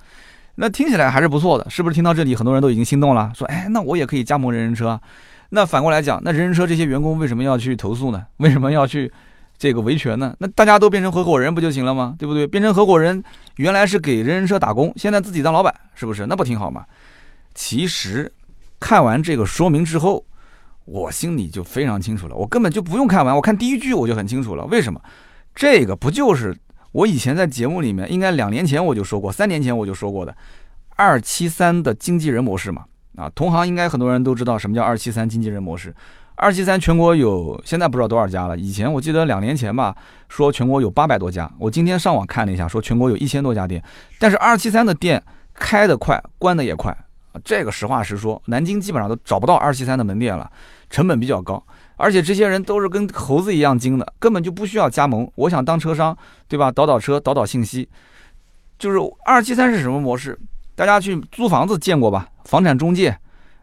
[0.57, 1.95] 那听起来还是不错的，是不是？
[1.95, 5.01] 听到这里，很多人都已经心动了，说：“哎，那我也可以加盟人人车。”
[5.51, 8.25] 那反过来讲，那人人车这些员工为什么要去投诉呢？
[8.37, 9.13] 为什么要去
[9.59, 10.35] 这个维权呢？
[10.39, 12.15] 那大家都变成合伙人不就行了吗？
[12.19, 12.47] 对不对？
[12.47, 13.23] 变成合伙人，
[13.57, 16.27] 原来是给人人车打工，现在自己当老板，是不是？
[16.27, 16.85] 那不挺好吗？
[17.55, 18.33] 其实
[18.79, 20.25] 看完这个说明之后，
[20.85, 22.37] 我心里就非常清楚了。
[22.37, 24.65] 我根本就不用看完，我看第一句我就很清楚了。
[24.67, 25.01] 为什么？
[25.55, 26.57] 这个不就是？
[26.93, 30.37] 我以前在节目里面，应该两年前我就说过，三年前我就说过的，
[30.97, 32.85] 二七三的经纪人模式嘛。
[33.17, 35.95] 啊，同行应该很多人都知道什么叫二七三经纪人模式。
[36.37, 38.57] 二七三全国有，现在不知道多少家了。
[38.57, 39.95] 以前我记得两年前吧，
[40.29, 41.49] 说全国有八百多家。
[41.61, 43.81] 我今天上网看了一下，说全国有一千多家店。
[44.19, 45.23] 但是二七三的店
[45.55, 46.97] 开得快，关得也快。
[47.45, 50.51] 这个实话实说，南京基本上都找不到二七三的门店了，
[50.91, 51.65] 成本比较高。
[51.97, 55.31] 而且这些人都是跟猴子一样精的，根本就不需要加盟。
[55.37, 56.17] 我想当车商，
[56.49, 56.71] 对吧？
[56.73, 57.89] 倒倒车，倒倒信息，
[58.79, 60.39] 就是二七三是什么模式？
[60.75, 62.29] 大家去租房子见过吧？
[62.45, 63.17] 房产中介，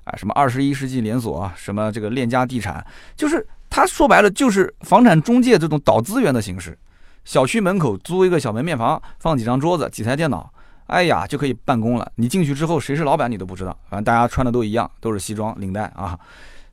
[0.05, 2.85] 啊，什么二十一世纪连锁，什么这个链家地产，
[3.17, 6.77] 就是他说白了就是房产中介这种倒资源的形式。
[7.25, 10.49] 小区门口租一个小门面房，放几张桌子，几台电脑，
[10.87, 12.11] 哎呀就可以办公了。
[12.15, 16.17] 你进去之后谁是老板你都不知道，反正大家穿的都一样，都是西装领带啊，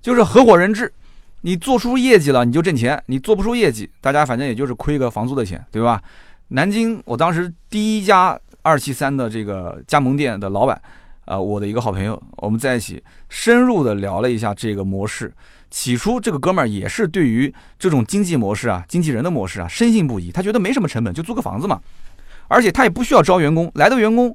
[0.01, 0.93] 就是合伙人制。
[1.43, 6.03] 你做出业绩了，你就挣钱；你做不出业绩，大家反正也就是亏个房租的钱，对吧？
[6.49, 10.81] 南京，我当时第一家二七三的这个加盟店的老板，
[11.27, 15.33] 啊，我的一个好朋友，我们在一起深入的聊了一下这个模式。
[15.71, 21.79] 起初，这个哥们儿也是对于这种经济模式啊、经纪人的模式啊深信不疑，他觉得没什么成本，就租个房子嘛，
[22.49, 24.35] 而且他也不需要招员工，来的员工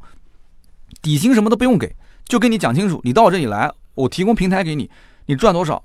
[1.01, 1.95] 底薪什么都不用给，
[2.25, 4.89] 就跟你讲清楚，你到我这里来，我提供平台给你，
[5.25, 5.83] 你赚多少。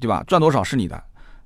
[0.00, 0.24] 对吧？
[0.26, 1.00] 赚多少是你的，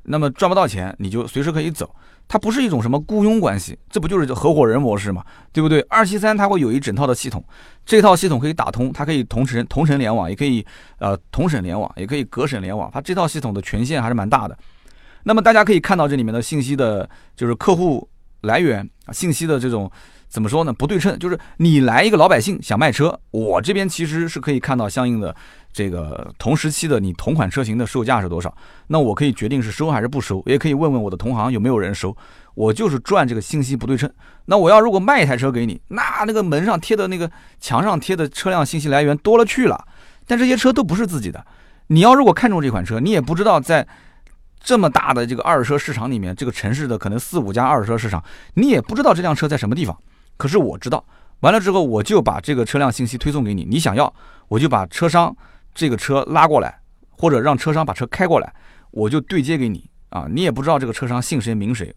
[0.05, 1.95] 那么赚不到钱你就随时可以走。
[2.27, 5.23] 它不是一种什么雇佣关系，这不就是合伙人模式嘛？
[5.53, 5.83] 对不对？
[5.91, 7.45] 二七三它会有一整套的系统，
[7.85, 10.65] 这套系统可以打通，它可以同城同城联网，也可以
[10.99, 12.91] 呃同省联网，也可以隔省联网。
[12.91, 14.57] 它这套系统的权限还是蛮大的。
[15.25, 18.09] 那么大家可以看到这里面的信息的，就是客户
[18.41, 19.91] 来源啊，信息的这种。
[20.27, 20.73] 怎么说呢？
[20.73, 25.33] 不对称，就是你来一个老百姓想卖车，我这边其实是可以看到相应的
[25.75, 28.57] 这个同时期的你同款车型的售价是多少，
[28.87, 32.17] 那我可以决定是收还是不收，也可以问问我的同行有没有人收，
[32.55, 34.09] 我就是赚这个信息不对称。
[34.45, 39.85] 那我要如果卖一台车给你，那那个门上贴的那个墙上贴的车辆信息来源多了去了，
[40.29, 41.45] 但这些车都不是自己的。
[41.89, 43.87] 你要如果看中这款车，你也不知道在
[44.61, 48.23] 这么大的这个二手车市场里面，这个城市的可能四五家二手车市场，
[48.55, 49.99] 你也不知道这辆车在什么地方。
[50.37, 51.05] 可是我知道，
[51.41, 54.13] 完了之后我就把这个车辆信息推送给你，你想要
[54.49, 55.37] 我就把车商
[55.75, 58.55] 这个车拉过来，或者让车商把车开过来，
[58.91, 61.95] 我就对接给你啊，你也不知道这个车商姓谁名谁，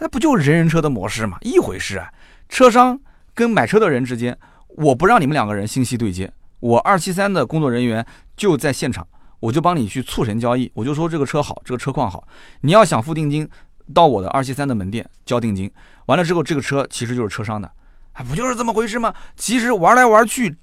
[0.00, 1.38] 那不就是人人车的模式吗？
[1.42, 2.10] 一回事啊。
[2.48, 2.98] 车商
[3.34, 4.36] 跟买车的人之间，
[4.68, 8.04] 我不让你们两个人信息对接，我二七三的工作人员
[8.36, 9.06] 就在现场，
[9.40, 12.26] 我就帮你去促成交易，我就说这个车好，这个车况好，
[12.60, 13.48] 你要想付定金。
[13.92, 15.70] 到我的二七三的门店交定金，
[16.06, 17.70] 完了之后这个车其实就是车商的，
[18.14, 19.12] 啊，不就是这么回事吗？
[19.36, 20.56] 其实玩来玩去，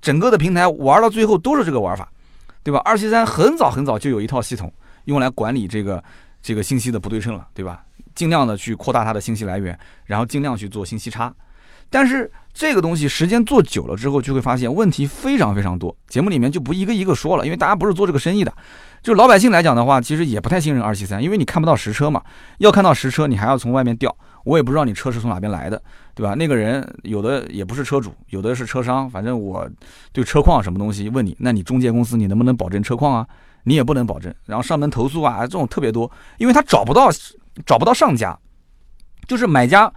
[0.00, 2.08] 整个的平台玩到最后都是这个玩法，
[2.62, 2.80] 对吧？
[2.84, 4.72] 二七三很早很早就有一套系统
[5.04, 6.02] 用来管理这个
[6.42, 7.82] 这个信息的不对称了，对吧？
[8.14, 11.32] 尽量的去扩大它的信息来源，然后尽量去做信息差。
[11.90, 15.96] 但是这个东西时间做久了之后，就会发现问题非常非常多。
[16.06, 18.52] 节目里面就不一个一个说了，因为大家不是做这个生意的。
[19.02, 22.22] 就老百姓来讲的话，其实也不太信任二七三，因为你看不到实车嘛。
[22.58, 24.14] 要看到实车，你还要从外面调，
[24.48, 25.80] 我也不知道你车是从哪边来的，
[26.14, 26.34] 对吧？
[26.34, 29.68] 那个人有的也不是车主，有的是车商，反正我
[30.10, 33.28] 对车况什么东西问你，那你中介公司你能不能保证车况啊？
[33.64, 34.34] 你也不能保证。
[34.46, 37.10] 然后上门投诉啊，这种特别多，因为他找不到
[37.66, 38.38] 找不到上家，
[39.26, 39.92] 就是买家。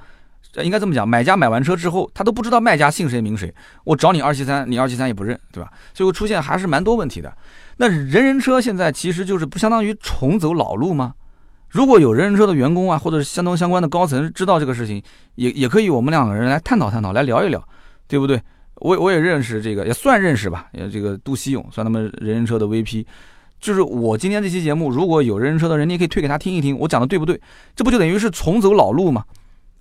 [0.61, 3.53] 应该这么讲，买家买完车之后，他都不知道卖家姓谁名谁。
[3.85, 5.71] 我找你二七三，你二七三也不认，对吧？
[5.93, 7.33] 最后出现还是蛮多问题的。
[7.77, 11.13] 那人人车现在其实就是不相当于重走老路吗？
[11.71, 15.01] 如果有人人车的员工啊，或者是相当相关的高层知道这个事情，
[15.35, 17.65] 也也可以我们两个人来探讨探讨，来聊一聊，
[18.07, 18.41] 对不对？
[18.75, 20.67] 我我也认识这个，也算认识吧。
[20.73, 23.05] 也这个杜希勇算他们人人车的 VP，
[23.59, 27.39] 就是我今天这期节目，如果有人人车的人，你也可以推给他听一听，我讲的对不对？
[27.75, 29.23] 这不就等于是重走老路吗？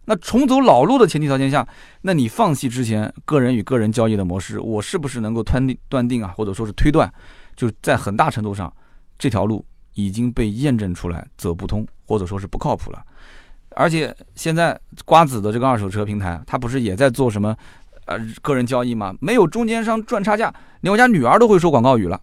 [0.05, 1.66] 那重走老路的前提条件下，
[2.03, 7.12] 那你放弃之前个人与个人交易的模式，我是不是能够断定断定啊，或者说是推断，
[7.57, 8.72] 就在很大程度上，
[9.18, 9.64] 这条路
[10.05, 13.03] 已经被验证出来走不通，或者说是不靠谱了。
[13.76, 17.57] 而且现在瓜子的这个二手车平台，它不是也在做什么
[18.07, 19.14] 呃个人交易吗？
[19.20, 22.20] 没有中间商赚差价，连我家女儿都会说广告语了。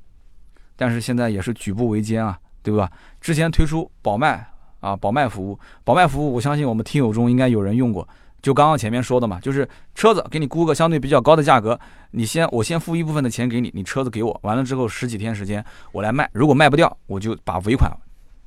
[0.75, 2.91] 但是现在也是举步维艰啊，对吧？
[3.21, 4.45] 之前推出保卖
[4.79, 8.07] 啊，保卖服务，保卖服务，我相信我们听友中应该有人用过。
[8.47, 11.77] 就刚刚前面说的嘛，就是车子给你估个相对比较高的价格，
[12.11, 17.91] 你先我先付一部分的钱给你，你车子给我，完了之后十几天时间我来卖，如果卖不掉，我就把尾款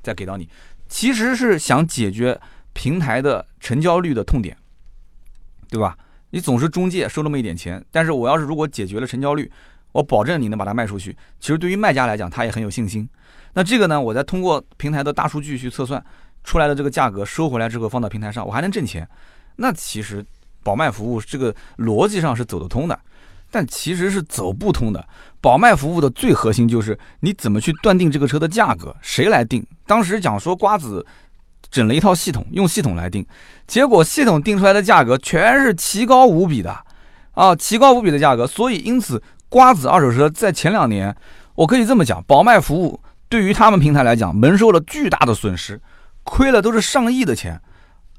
[0.01, 0.49] 再给到你。
[0.89, 2.41] 其实是想解决
[2.73, 4.57] 平台的成交率的痛点，
[5.69, 5.95] 对吧？
[6.31, 9.51] 你总是中介收那么一点钱，但是我要是如果解决了成交率，
[9.91, 11.15] 我保证你能把它卖出去。
[11.39, 13.07] 其实对于卖家来讲，他也很有信心。
[13.53, 16.03] 那这个呢，我再通过平台的大数据去测算
[16.43, 19.07] 出来的这个价格收回来之后放到平台上，我还能挣钱。
[19.55, 20.25] 那其实
[20.63, 22.99] 保卖服务这个逻辑上是走得通的，
[23.49, 25.07] 但其实是走不通的。
[25.39, 29.65] 保卖服务的最核心就是你怎么去断定这个车的价格，谁来定？
[29.87, 31.05] 当时讲说瓜子
[31.69, 33.25] 整了一套系统，用系统来定，
[33.65, 36.77] 结果系统定出来的价格全是奇高无比的
[37.31, 38.45] 啊，奇高无比的价格。
[38.45, 41.15] 所以因此，瓜子二手车在前两年，
[41.55, 45.81] 我可以这么讲，保卖服务对于他们平台来讲，蒙受了巨大的损失，
[46.23, 47.59] 亏了都是上亿的钱。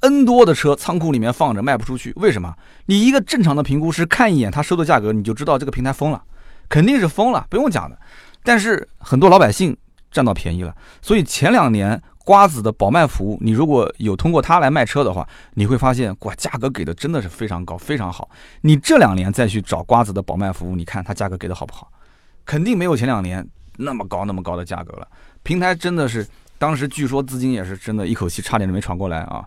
[0.03, 2.53] N 多的车仓库里面放着卖不出去，为什么？
[2.86, 6.20] 你一个正常的评估师看一眼他收的价格，你就知道这个平台疯了，
[6.68, 7.96] 肯定是疯了，不用讲的。
[8.42, 9.76] 但是很多老百姓
[10.11, 18.28] 占到便宜了，所以前两年瓜子的保卖服务，你如果有通过它来卖车的话，你会发现哇，价格给的真的是非常高，非常好。
[18.62, 21.88] 你这两年再去找瓜子的保卖服务，你看它价格给的好不好？
[22.44, 23.46] 肯定没有前两年
[23.76, 25.07] 那么高那么高的价格了。
[25.44, 26.26] 平台真的是
[26.59, 29.44] 当时据说资金也是真的一口气差点就没喘过来啊。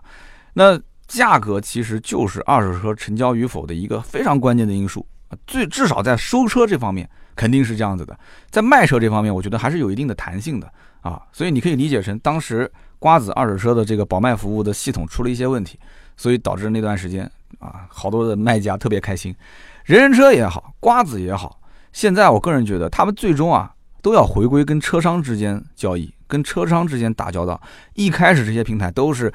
[0.58, 5.06] 那价格其实就是二手车成交与否的一个非常关键的因素，
[5.46, 10.72] 最至少在收车这方面肯定是这样子的，在卖车这方面，我觉得还是有一定的弹性的。
[11.02, 15.78] 啊，所以你可以理解成当时瓜子二手车的这个保卖服务的系统出了一些问题，
[16.16, 19.36] 所以导致那段时间啊，好多的卖家特别开心，
[19.84, 21.60] 人人车也好，瓜子也好，
[21.92, 27.60] 现在我个人觉得他们最终啊都要回归跟车商之间交易，跟车商之间打交道，
[27.92, 29.30] 一开始这些平台都是。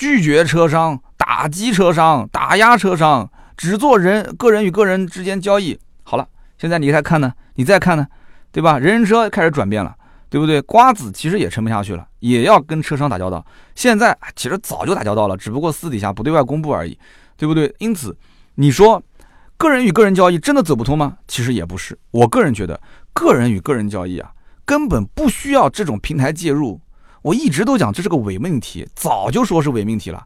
[0.00, 5.78] 拒绝车商，打击车商，打压车商，只做人个人与个人之间交易。
[6.04, 6.26] 好了，
[6.56, 7.30] 现在你再看呢？
[7.56, 8.06] 你再看呢？
[8.50, 8.78] 对吧？
[8.78, 9.94] 人人车开始转变了，
[10.30, 10.58] 对不对？
[10.62, 13.44] 瓜子其实也撑不下去了，也要跟车商打交道。
[13.74, 16.98] 现在其实早就打交道了，只不过私底下不对外公布而已，
[17.36, 17.70] 对不对？
[17.76, 18.16] 因此，
[18.54, 19.02] 你说
[19.58, 21.18] 个人与个人交易真的走不通吗？
[21.28, 21.98] 其实也不是。
[22.10, 22.80] 我个人觉得，
[23.12, 24.30] 个人与个人交易啊，
[24.64, 26.80] 根本不需要这种平台介入。
[27.22, 30.24] 我一直都讲这是个伪命题，早就说是伪命题了，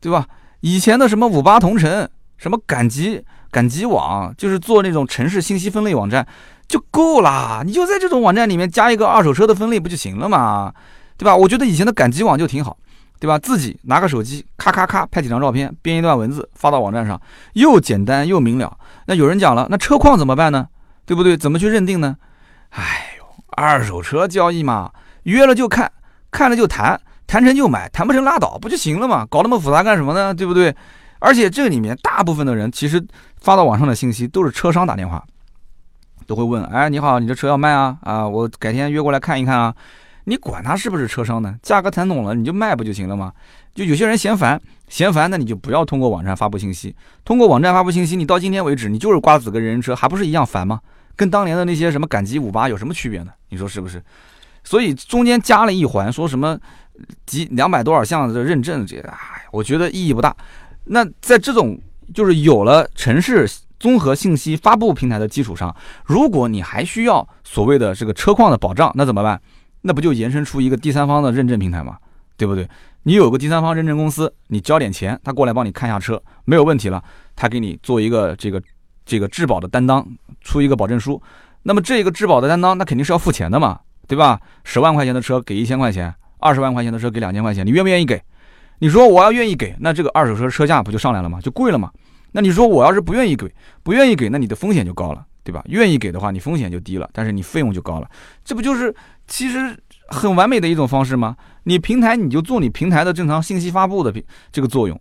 [0.00, 0.26] 对吧？
[0.60, 6.26] 以前的什么五八同城、什么赶集赶集网，就是做那种城市信息分类网站
[6.66, 7.62] 就够啦。
[7.64, 10.72] 你就在这种网站里面加一个二手车的分类不就行了嘛，
[11.16, 11.36] 对吧？
[11.36, 12.76] 我觉得以前的赶集网就挺好，
[13.20, 13.38] 对吧？
[13.38, 17.20] 自己拿个手机，咔咔咔拍几张照片，编一段文字发到网站上，
[17.52, 18.76] 又简单又明了。
[19.06, 20.68] 那有人讲了，那车况怎么办呢？
[21.04, 21.36] 对不对？
[21.36, 22.16] 怎么去认定呢？
[22.70, 23.24] 哎呦，
[23.56, 24.92] 二手车交易嘛，
[25.24, 25.92] 约了就看。
[26.36, 29.26] 看了就谈，谈成就买，谈不成拉倒，不就行了吗？
[29.30, 30.34] 搞那么复杂干什么呢？
[30.34, 30.76] 对不对？
[31.18, 33.02] 而且这里面大部分的人其实
[33.40, 35.24] 发到网上的信息都是车商打电话，
[36.26, 37.96] 都会问：哎，你好，你这车要卖啊？
[38.02, 39.74] 啊，我改天约过来看一看啊。
[40.24, 41.56] 你管他是不是车商呢？
[41.62, 43.32] 价格谈拢了你就卖不就行了吗？
[43.74, 46.94] 就有些人嫌烦，嫌烦那你就不要通过网站发布信息。
[47.24, 50.80] 通过网站发布信息，你到今天为止你就是瓜子跟人人车，还不是一样烦吗？
[51.16, 53.32] 跟当年的那些什么赶集五八有什么区别呢？
[53.48, 54.02] 你说是不是？
[54.66, 56.58] 所以中间加了一环，说什么
[57.24, 59.16] 几两百多少项的认证，这哎，
[59.52, 60.36] 我觉得意义不大。
[60.86, 61.80] 那在这种
[62.12, 63.48] 就是有了城市
[63.78, 69.40] 综合信息发布平台的基础上，如果你还需要所谓的这个车况的保障，那怎么办？
[69.82, 71.96] 那不就延伸出一个第三方的认证平台吗？
[72.36, 72.68] 对不对？
[73.04, 77.00] 你有个第三方认证公司，你交点钱，他过来帮你看一下车，没有问题了，
[77.36, 78.60] 他给你做一个这个
[79.04, 80.04] 这个质保的担当，
[80.40, 81.22] 出一个保证书。
[81.62, 83.78] 那么这个质保的担当，那肯定是要付钱的嘛。
[84.06, 84.40] 对吧？
[84.64, 88.22] 十万块钱的车给一千块钱，二十万块钱的车给两千块钱，你愿不愿意给？
[88.78, 91.40] 你说我要愿意给，那这个二手车车价不就上来了吗？
[91.40, 91.90] 就贵了吗？
[92.32, 93.50] 那你说我要是不愿意给，
[93.82, 95.62] 不愿意给，那你的风险就高了，对吧？
[95.68, 98.10] 愿意给的话，你风险就低了，但是你费用就高了，
[98.44, 98.94] 这不就是
[99.26, 99.74] 其实
[100.08, 101.34] 很完美的一种方式吗？
[101.64, 104.12] 你平台你就做你平台的正常信息发布的
[104.52, 105.00] 这个作用，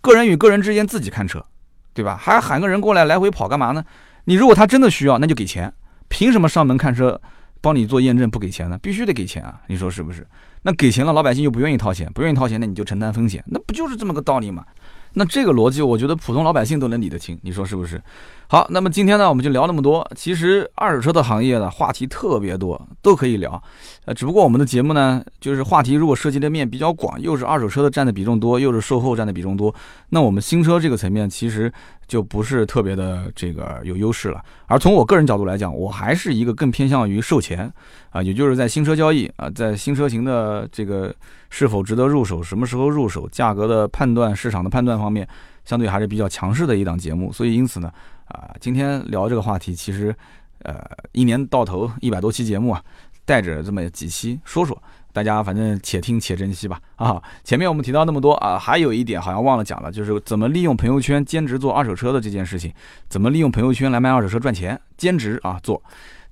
[0.00, 1.44] 个人与个人之间自己看车，
[1.92, 2.16] 对吧？
[2.16, 3.84] 还喊个人过来来回跑干嘛呢？
[4.24, 5.72] 你如果他真的需要，那就给钱，
[6.06, 7.20] 凭什么上门看车？
[7.62, 8.76] 帮你做验证不给钱呢？
[8.82, 9.58] 必须得给钱啊！
[9.68, 10.26] 你说是不是？
[10.62, 14.66] 那给钱了，老百姓又不愿意掏钱，不愿意掏钱，那你就承担风险，那不就是这么个道理吗？
[15.14, 18.02] 那这个逻辑，我觉得普通老百姓都能理得清，你说是不是？
[18.52, 20.06] 好，那么今天呢，我们就聊那么多。
[20.14, 23.50] 其实二手车的行业呢，话题特别多，都可以聊。
[24.04, 29.74] 呃，只不过我们的节目呢，就是话题如果涉及的面比较广，又是二手车的占的比重多，又是售后占的比重多，
[30.10, 31.72] 那我们新车这个层面其实
[32.06, 34.44] 就不是特别的这个有优势了。
[34.66, 37.72] 而从我个人角度来讲，我还是一个更偏向于售前
[38.10, 41.10] 啊，也就是在新车交易啊，在新车型的这个
[41.48, 45.26] 是否值得入手、什么时候入手、价格的判断、市场的判断方面，
[45.64, 47.32] 相对还是比较强势的一档节目。
[47.32, 47.90] 所以因此呢。
[48.32, 50.14] 啊，今天聊这个话题，其实，
[50.62, 50.74] 呃，
[51.12, 52.82] 一年到头一百多期节目啊，
[53.26, 56.80] 带着这么几期说说，大家反正且听且珍惜吧。
[56.96, 62.72] 啊，前面我们提到那么多啊，还有一点好像忘了讲了，就是怎么利用朋友圈兼职做二手车的这件事情，
[63.06, 65.82] 怎么利用朋友圈来卖二手车赚钱，兼职啊做，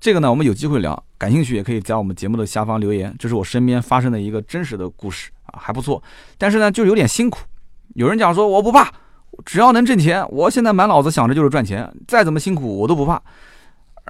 [0.00, 6.02] 这个呢，我们有机会聊，感兴趣也可以在我们节目的下方留言，这是我身边发生的一个真实的故事啊，还不错，
[6.38, 7.40] 但是呢，就有点辛苦，
[7.94, 8.90] 有人讲说我不怕。
[9.44, 13.20] 只要能挣钱，我现在满脑子想着就是赚钱，再怎么辛苦我都不怕。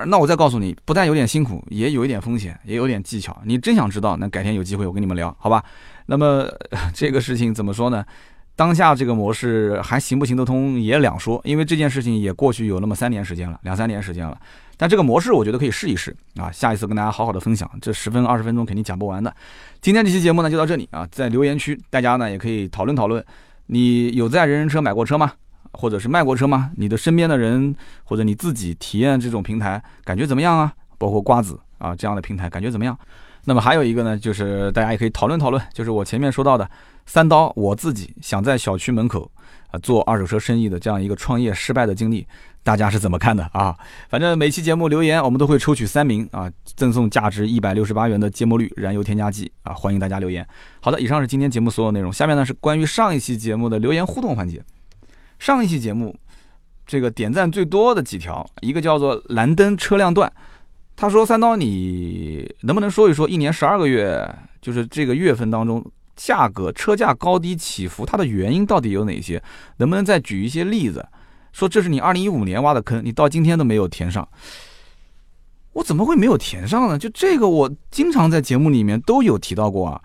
[0.07, 3.37] 那我再告诉你，不但有点辛苦，也有一点风险，也有点技巧。
[3.45, 5.63] 你真想知道，那改天有机会我跟你们聊，好吧？
[6.07, 6.49] 那么
[6.95, 8.05] 这个事情怎么说呢？
[8.57, 14.39] 当下这个模式还行不行得通也两说，因为这件事情也过去有那么三年时间了，两三年时间了。
[14.77, 17.71] 但这个模式我觉得可以试一试啊，下一次跟大家好好的分享。
[17.83, 19.35] 这十分二十分钟肯定讲不完的。
[19.83, 23.23] 今天这期节目呢就到这里啊，在留言区大家呢也可以讨论讨论。
[23.73, 25.33] 你有在人人车买过车吗？
[25.73, 26.73] 或者是卖过车吗？
[26.77, 30.75] 你的身边的人或者你自己体验这种平台感觉怎么样啊？
[30.99, 32.99] 包括瓜子啊这样的平台感觉怎么样？
[33.45, 36.69] 那么还有一个呢，就是大家也可以讨论讨论，就是我前面说到的
[37.07, 39.31] 三刀，我自己想在小区门口
[39.71, 42.27] 啊做二手车生意的这样一个创业失败的经历。
[42.63, 43.75] 大家是怎么看的啊？
[44.11, 50.47] 反正每期节目留言，我们都会抽取三名啊，赠送价值一百六十八元的芥末绿燃油添加剂啊，欢迎大家留言。
[50.81, 52.13] 好的，以上是今天节目所有内容。
[52.13, 54.63] 下面呢是关于上一期节目的留言互动环节。
[55.39, 56.15] 上一期节目
[56.87, 60.31] 这个点赞最多的几条，一个叫做蓝灯车辆段，
[61.01, 64.31] 他说三刀，你能不能说一说一年十二个月，
[64.61, 65.83] 就是这个月份当中
[66.15, 69.43] 价格车价高低起伏，它的原因到底有哪些？
[69.79, 71.09] 能不能再举一些例子？
[71.55, 74.29] 说这是你二零一五年挖的坑，你到今天都没有填上，
[75.73, 76.99] 我怎么会没有填上呢？
[76.99, 80.03] 就这个，我经常在节目里面都有提到过啊。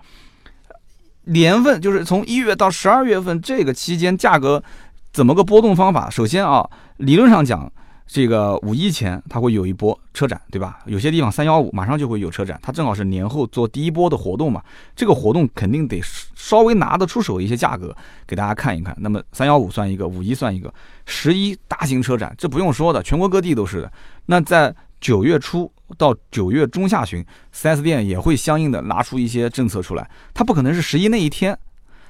[1.25, 4.63] 年份就是从一月到十二月份这个期间，价格
[5.11, 6.09] 怎么个波动方法？
[6.09, 7.69] 首先啊，理论上讲。
[8.07, 10.79] 这个五一前它会有一波车展，对吧？
[10.85, 14.63] 有些地方三幺五马上就会有车展，它正好是年后做第一波的活动嘛。
[14.95, 15.99] 这个活动肯定得
[16.35, 17.95] 稍微拿得出手一些价格
[18.27, 18.95] 给大家看一看。
[18.99, 20.71] 那么三幺五算一个，五一算一个，
[21.05, 23.91] 十一大型车展，这不用说的，全国各地都是的。
[24.27, 30.09] 那在九月初到九月中下旬，4S 店也会相应的拿出一些政策出来。
[30.33, 31.57] 它不可能是十一那一天，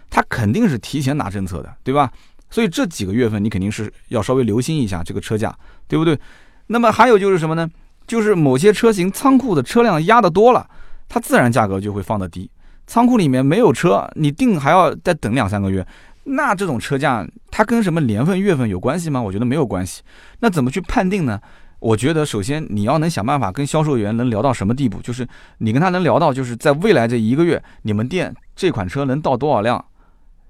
[0.10, 2.12] 它肯定是提前拿政策的，对吧？
[2.50, 5.56] 所以这几个月份你肯定是要稍微留心一下这个车价。
[5.88, 6.20] 对不对？
[6.66, 7.70] 那么还有就是什么呢？
[8.08, 10.68] 就是某些车型仓库的车辆压的多了，
[11.08, 12.50] 它自然价格就会放的低。
[12.88, 15.86] 仓库里面没有车，你定还要再等两三个月，
[16.24, 19.22] 那这种车价它跟什么年份、月份有关系吗？
[19.22, 20.02] 我觉得没有关系。
[20.39, 21.39] 那怎么去判定呢？
[21.78, 25.28] 我觉得首先你要能想办法跟销售员能聊到什么地步，就是
[25.60, 29.86] 你跟他能聊到，就是在未来这一个月，你们店这款车能到多少辆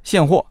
[0.02, 0.46] 现货，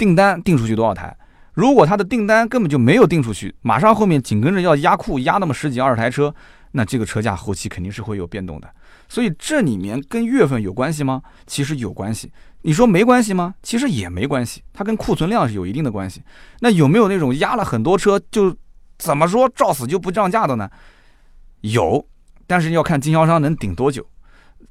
[0.00, 1.14] 订单订出去多少台。
[1.52, 6.34] 如果他的订单根本就没有订出去，马上后面紧跟着要压库压那么十几二十台车，
[6.72, 8.70] 那这个车价后期肯定是会有变动的。
[9.10, 11.20] 所以这里面跟月份有关系吗？
[11.46, 12.32] 其实有关系。
[12.62, 13.54] 你说没关系吗？
[13.62, 16.22] 其实也没关系，它跟库存量是有一定的关系。
[16.60, 18.56] 那有没有那种压了很多车就
[18.96, 20.70] 怎么说照死就不降价的呢？
[21.60, 22.06] 有，
[22.46, 24.06] 但是要看经销商能顶多久。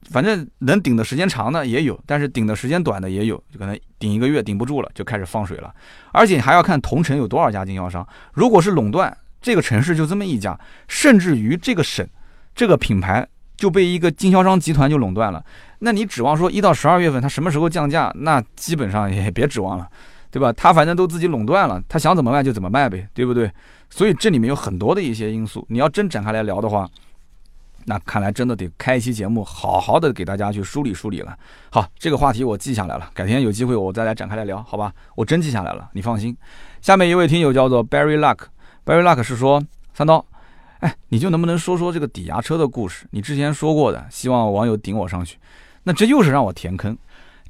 [0.09, 5.73] 反正能顶的时间长的也有，但是顶的时间短的也有，就可能顶一个月顶不住了，就开始放水了。
[6.11, 8.07] 而且还要看同城有多少家经销商。
[8.33, 12.07] 如果是垄断，这个城市就这么一家，甚至于这个省
[12.55, 15.43] 这个品牌就被一个经销商集团就垄断了，
[15.79, 19.87] 那你指望说一到十二月份他什么时候降价，那基本上也别指望了，
[20.31, 20.51] 对吧？
[20.53, 23.51] 他反正都自己垄断了，他想怎么卖就怎么卖呗，对不对？
[23.89, 26.89] 所以这里面有很多的一些因素，你要真展开来聊的话。
[27.85, 31.37] 那看来真的得开一期节目，好好的给大家去梳理梳理了。
[31.71, 34.93] 好，这个话题我记下来了，改天有机会我再来展开来聊，好吧？
[35.15, 36.35] 我真记下来了，你放心。
[36.81, 39.63] 下面一位听友叫做 Barry Luck，Barry Luck 是说
[39.93, 40.25] 三刀，
[40.79, 43.07] 哎，你就能不能说说这个抵押车的故事？
[43.11, 45.37] 你之前说过的，希望网友顶我上去。
[45.83, 46.97] 那这又是让我填坑。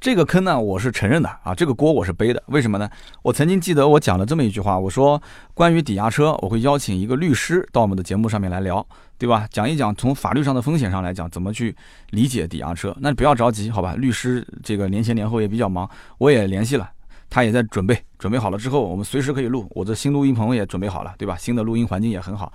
[0.00, 2.42] 这个坑呢，我是承认的啊，这个锅我是背的。
[2.46, 2.88] 为什么呢？
[3.20, 5.22] 我曾经记得我讲了这么一句话，我说
[5.52, 8.84] 关于抵押车，我会邀请一个律师到我们的节目上面来聊，
[9.18, 9.46] 对吧？
[9.50, 11.76] 讲一讲从法律上的风险上来讲，怎么去
[12.12, 12.96] 理解抵押车。
[12.98, 13.94] 那不要着急，好吧？
[13.94, 15.86] 律师这个年前年后也比较忙，
[16.16, 16.90] 我也联系了，
[17.28, 19.70] 他也在准备，准备好了之后，我们随时可以录。
[19.74, 21.36] 我这新录音棚也准备好了，对吧？
[21.36, 22.50] 新的录音环境也很好。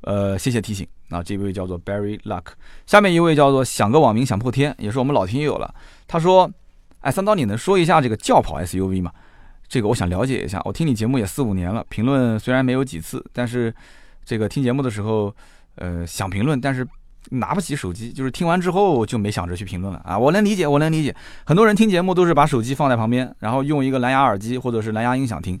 [0.00, 0.84] 呃，谢谢提醒。
[1.08, 2.46] 那这位叫做 Barry Luck，
[2.84, 5.72] 下面一位叫做想个网名想破天，也是我们老听友了。
[6.08, 6.50] 他说
[7.00, 9.12] ：“哎，三刀，你能说一下这个轿跑 SUV 吗？
[9.68, 10.60] 这个我想了解一下。
[10.64, 13.74] 我听你节目也四五年了，评论虽然没有几次，但是
[14.24, 15.34] 这个听节目的时候，
[15.76, 16.86] 呃，想评论，但是。”
[17.32, 20.18] 拿不起手机，就是听完之后就没想着去评论了啊！
[20.18, 21.14] 我能理解，我能理解。
[21.44, 25.60] 很多人听节目都是把手机放在旁边，然后用一个蓝牙耳机或者是蓝牙音响听。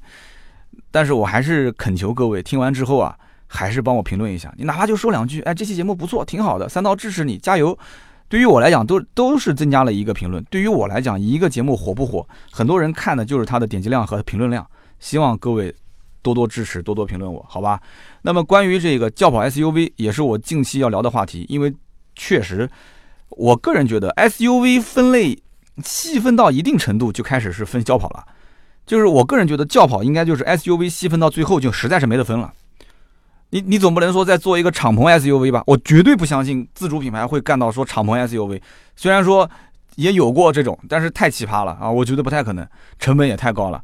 [0.90, 3.14] 但是我还是恳求各位，听完之后啊，
[3.46, 4.52] 还是帮我评论一下。
[4.56, 7.78] 你哪怕就说两句，哎，这期节目不错，挺好的，三刀支持你，加油。
[8.30, 10.42] 对于我来讲，都都是增加了一个评论。
[10.48, 14.66] 对于我来讲，一个节目火不火，很多人看的就是它的点击量和评论量。
[14.98, 15.74] 希望各位。
[16.22, 17.80] 多多支持，多多评论我，好吧？
[18.20, 21.74] 那么关于这个轿跑 SUV，也是我近期要聊的话题，因为
[22.14, 22.68] 确实，
[23.30, 25.38] 我个人觉得 SUV 分类
[25.82, 28.22] 细分到一定程度就开始是分轿跑了，
[28.84, 32.52] 就是我个人觉得轿跑应该就是 SUV 细分到最后就实在是没得分了。
[33.50, 35.62] 你你总不能说再做一个敞篷 SUV 吧？
[35.66, 38.60] 我绝对不相信自主品牌会干到说敞篷 SUV，
[38.96, 39.48] 虽然说
[39.96, 41.90] 也有过这种，但是太奇葩了啊！
[41.90, 42.66] 我觉得不太可能，
[42.98, 43.82] 成本也太高了，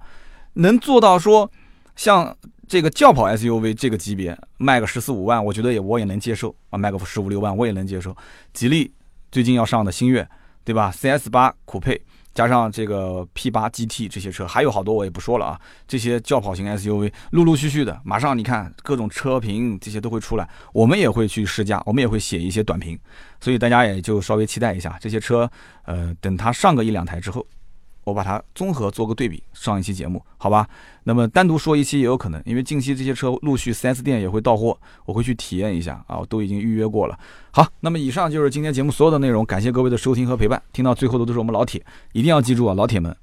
[0.54, 1.50] 能做到说。
[1.96, 2.36] 像
[2.68, 8.14] 这个轿跑 SUV 这个级别卖个十四五万，我觉得也我也能接受啊，卖个十五六万我也能接受。
[8.52, 8.92] 吉利
[9.32, 10.28] 最近要上的星越，
[10.62, 11.98] 对吧？CS 八酷配
[12.36, 15.60] 加上这个 P 八 GT 这些车，还有好多我也不说了啊。
[15.88, 22.98] 这些轿跑型 SUV 陆陆续续的，马上你看各种车评这些都会出来，我们也会去试驾，我们也会写一些短评，
[23.40, 25.50] 所以大家也就稍微期待一下这些车。
[25.86, 27.46] 呃，等它上个一两台之后。
[28.06, 30.68] 我把它综合做个对比，上一期节目，好吧？
[31.02, 37.18] 那么单独说一期也有可能，因为近期这些车陆续四 S 店也会到货，我会去体验一下啊，我都已经预约过了。
[37.50, 40.62] 好，那么以上就是今天节目所有的内容，感谢各位的收听和陪伴。
[40.72, 43.14] 听到最后的都是我们老铁，一定要记住啊，老铁们。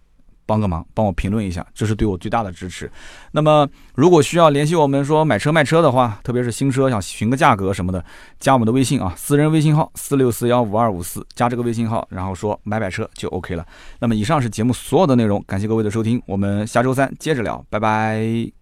[0.54, 2.88] 帮个忙，帮我评论一下，这是对我最大的支持。
[3.32, 8.06] 那么，如果需要联系我们说买车卖车的话，特别是新车想询个价格什么的，
[8.40, 13.66] 加我们的微信啊，私人微信号四六四幺五二五四，加这个微信号，然后说买买车就 OK 了。
[13.98, 18.54] 那么，以上是节目所有的内容，感谢各位的收听，我们下周三接着聊，拜拜。